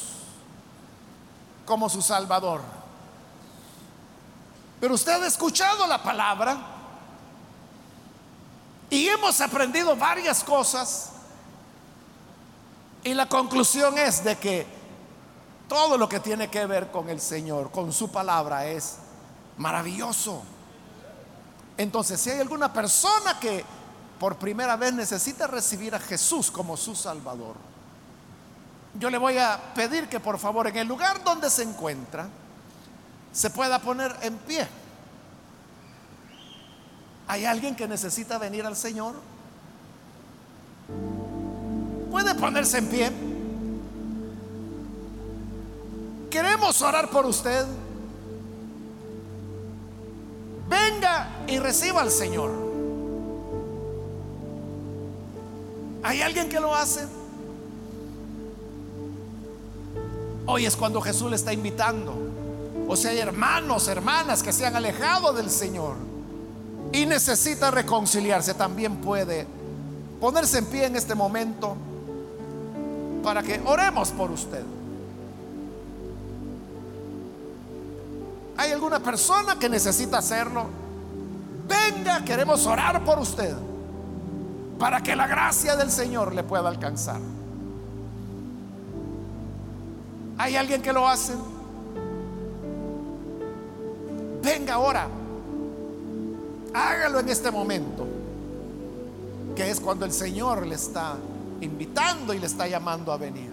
como 1.65 1.89
su 1.89 2.03
Salvador. 2.03 2.61
Pero 4.81 4.95
usted 4.95 5.23
ha 5.23 5.27
escuchado 5.29 5.87
la 5.87 6.03
palabra 6.03 6.59
y 8.91 9.07
hemos 9.07 9.41
aprendido 9.41 9.95
varias 9.95 10.43
cosas 10.43 11.11
y 13.05 13.15
la 13.15 13.29
conclusión 13.29 13.97
es 13.97 14.25
de 14.25 14.37
que 14.37 14.67
todo 15.69 15.97
lo 15.97 16.09
que 16.09 16.19
tiene 16.19 16.51
que 16.51 16.67
ver 16.67 16.91
con 16.91 17.09
el 17.09 17.21
Señor, 17.21 17.71
con 17.71 17.93
su 17.93 18.11
palabra 18.11 18.67
es 18.67 18.97
maravilloso. 19.59 20.43
Entonces, 21.77 22.21
si 22.21 22.31
hay 22.31 22.41
alguna 22.41 22.73
persona 22.73 23.39
que 23.39 23.65
por 24.19 24.39
primera 24.39 24.75
vez 24.75 24.93
necesita 24.93 25.47
recibir 25.47 25.95
a 25.95 26.01
Jesús 26.01 26.51
como 26.51 26.77
su 26.77 26.97
Salvador, 26.97 27.69
yo 28.95 29.11
le 29.11 29.19
voy 29.19 29.39
a 29.39 29.61
pedir 29.75 30.09
que 30.09 30.21
por 30.21 30.39
favor 30.39 30.67
en 30.67 30.77
el 30.77 30.89
lugar 30.89 31.23
donde 31.25 31.51
se 31.51 31.63
encuentra 31.63 32.29
se 33.33 33.51
pueda 33.51 33.79
poner 33.79 34.15
en 34.23 34.37
pie. 34.39 34.67
¿Hay 37.27 37.45
alguien 37.45 37.77
que 37.77 37.87
necesita 37.87 38.39
venir 38.39 38.65
al 38.65 38.75
Señor? 38.75 39.15
¿Puede 42.11 42.35
ponerse 42.35 42.79
en 42.79 42.89
pie? 42.89 43.13
Queremos 46.31 46.81
orar 46.83 47.11
por 47.11 47.27
usted. 47.27 47.67
Venga 50.69 51.29
y 51.47 51.59
reciba 51.59 52.01
al 52.01 52.11
Señor. 52.11 52.51
¿Hay 56.03 56.23
alguien 56.23 56.49
que 56.49 56.61
lo 56.61 56.75
hace? 56.75 57.18
Hoy 60.51 60.65
es 60.65 60.77
cuando 60.77 61.03
Jesús 61.03 61.29
le 61.29 61.37
está 61.37 61.53
invitando. 61.53 62.15
O 62.89 62.97
sea, 62.97 63.11
hay 63.11 63.19
hermanos, 63.19 63.87
hermanas 63.87 64.43
que 64.43 64.51
se 64.51 64.65
han 64.65 64.75
alejado 64.75 65.35
del 65.35 65.51
Señor 65.51 65.97
y 66.91 67.05
necesita 67.05 67.71
reconciliarse. 67.71 68.55
También 68.55 68.97
puede 68.97 69.47
ponerse 70.19 70.57
en 70.59 70.65
pie 70.65 70.87
en 70.87 70.97
este 70.97 71.15
momento 71.15 71.77
para 73.23 73.43
que 73.43 73.61
oremos 73.67 74.09
por 74.11 74.31
usted. 74.31 74.65
¿Hay 78.57 78.73
alguna 78.73 79.01
persona 79.01 79.59
que 79.59 79.69
necesita 79.69 80.17
hacerlo? 80.17 80.65
Venga, 81.69 82.25
queremos 82.25 82.65
orar 82.67 83.05
por 83.05 83.19
usted 83.19 83.55
para 84.79 85.03
que 85.03 85.15
la 85.15 85.27
gracia 85.27 85.77
del 85.77 85.91
Señor 85.91 86.35
le 86.35 86.43
pueda 86.43 86.71
alcanzar. 86.71 87.21
¿Hay 90.39 90.55
alguien 90.55 90.81
que 90.81 90.93
lo 90.93 91.07
hace? 91.07 91.35
Venga 94.41 94.75
ahora, 94.75 95.09
hágalo 96.73 97.19
en 97.19 97.29
este 97.29 97.51
momento, 97.51 98.07
que 99.57 99.69
es 99.69 99.81
cuando 99.81 100.05
el 100.05 100.13
Señor 100.13 100.65
le 100.65 100.77
está 100.77 101.17
invitando 101.61 102.33
y 102.33 102.39
le 102.39 102.47
está 102.47 102.69
llamando 102.69 103.13
a 103.13 103.17
venir. 103.17 103.51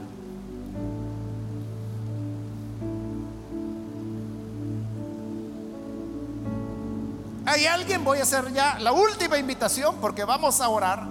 ¿Hay 7.47 7.65
alguien? 7.65 8.03
Voy 8.03 8.19
a 8.19 8.23
hacer 8.23 8.53
ya 8.53 8.77
la 8.79 8.91
última 8.91 9.39
invitación 9.39 9.95
porque 9.99 10.23
vamos 10.23 10.61
a 10.61 10.69
orar. 10.69 11.03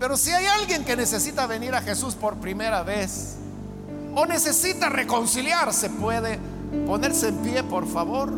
Pero 0.00 0.16
si 0.16 0.30
hay 0.30 0.46
alguien 0.46 0.84
que 0.84 0.96
necesita 0.96 1.46
venir 1.46 1.74
a 1.74 1.80
Jesús 1.80 2.14
por 2.14 2.36
primera 2.36 2.82
vez 2.82 3.37
o 4.18 4.26
necesita 4.26 4.88
reconciliarse, 4.88 5.90
puede 5.90 6.40
ponerse 6.88 7.28
en 7.28 7.36
pie, 7.36 7.62
por 7.62 7.86
favor. 7.86 8.32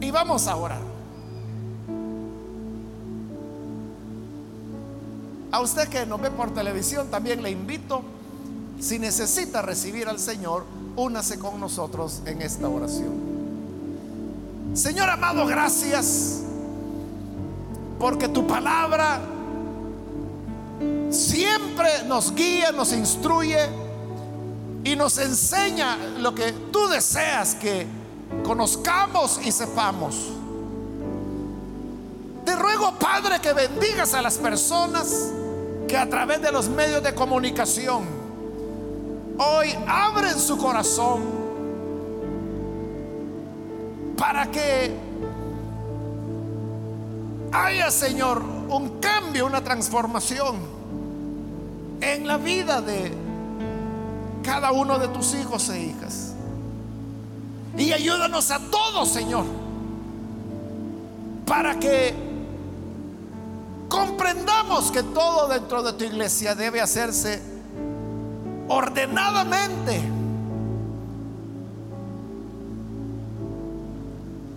Y 0.00 0.10
vamos 0.10 0.46
a 0.46 0.56
orar. 0.56 0.80
A 5.52 5.60
usted 5.60 5.88
que 5.88 6.06
nos 6.06 6.22
ve 6.22 6.30
por 6.30 6.54
televisión, 6.54 7.08
también 7.10 7.42
le 7.42 7.50
invito, 7.50 8.00
si 8.80 8.98
necesita 8.98 9.60
recibir 9.60 10.08
al 10.08 10.18
Señor, 10.18 10.64
únase 10.96 11.38
con 11.38 11.60
nosotros 11.60 12.22
en 12.24 12.40
esta 12.40 12.66
oración. 12.66 13.12
Señor 14.72 15.10
amado, 15.10 15.44
gracias 15.44 16.44
porque 17.98 18.26
tu 18.26 18.46
palabra 18.46 19.20
siempre 21.10 22.04
nos 22.06 22.34
guía, 22.34 22.72
nos 22.72 22.92
instruye 22.92 23.68
y 24.84 24.96
nos 24.96 25.18
enseña 25.18 25.96
lo 26.18 26.34
que 26.34 26.52
tú 26.72 26.88
deseas 26.88 27.54
que 27.54 27.86
conozcamos 28.44 29.40
y 29.44 29.52
sepamos. 29.52 30.16
Te 32.44 32.56
ruego, 32.56 32.94
Padre, 32.98 33.40
que 33.40 33.52
bendigas 33.52 34.14
a 34.14 34.22
las 34.22 34.38
personas 34.38 35.30
que 35.86 35.96
a 35.96 36.08
través 36.08 36.40
de 36.40 36.52
los 36.52 36.68
medios 36.68 37.02
de 37.02 37.14
comunicación 37.14 38.04
hoy 39.38 39.74
abren 39.86 40.38
su 40.38 40.56
corazón 40.58 41.22
para 44.16 44.50
que 44.50 44.94
haya, 47.52 47.90
Señor, 47.90 48.57
un 48.68 49.00
cambio, 49.00 49.46
una 49.46 49.62
transformación 49.62 50.56
en 52.00 52.26
la 52.26 52.36
vida 52.36 52.80
de 52.80 53.12
cada 54.42 54.72
uno 54.72 54.98
de 54.98 55.08
tus 55.08 55.34
hijos 55.34 55.68
e 55.70 55.80
hijas. 55.80 56.34
Y 57.76 57.92
ayúdanos 57.92 58.50
a 58.50 58.58
todos, 58.58 59.08
Señor, 59.08 59.44
para 61.46 61.78
que 61.78 62.14
comprendamos 63.88 64.90
que 64.90 65.02
todo 65.02 65.48
dentro 65.48 65.82
de 65.82 65.92
tu 65.92 66.04
iglesia 66.04 66.54
debe 66.54 66.80
hacerse 66.80 67.40
ordenadamente. 68.68 70.02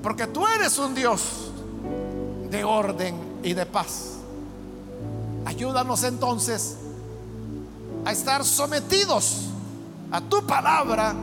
Porque 0.04 0.28
tú 0.28 0.46
eres 0.48 0.78
un 0.80 0.96
Dios 0.96 1.52
de 2.50 2.64
orden 2.64 3.31
y 3.44 3.54
de 3.54 3.66
paz. 3.66 4.18
Ayúdanos 5.46 6.04
entonces 6.04 6.78
a 8.06 8.12
estar 8.12 8.44
sometidos 8.44 9.48
a 10.12 10.22
tu 10.22 10.46
palabra 10.46 11.16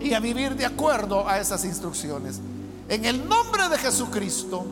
y 0.00 0.14
a 0.14 0.20
vivir 0.20 0.56
de 0.56 0.64
acuerdo 0.64 1.28
a 1.28 1.38
esas 1.38 1.64
instrucciones. 1.64 2.40
En 2.88 3.04
el 3.04 3.28
nombre 3.28 3.68
de 3.68 3.78
Jesucristo, 3.78 4.64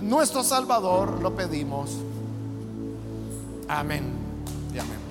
nuestro 0.00 0.42
Salvador, 0.42 1.20
lo 1.22 1.34
pedimos. 1.34 1.90
Amén 3.68 4.04
y 4.74 4.78
amén. 4.78 5.07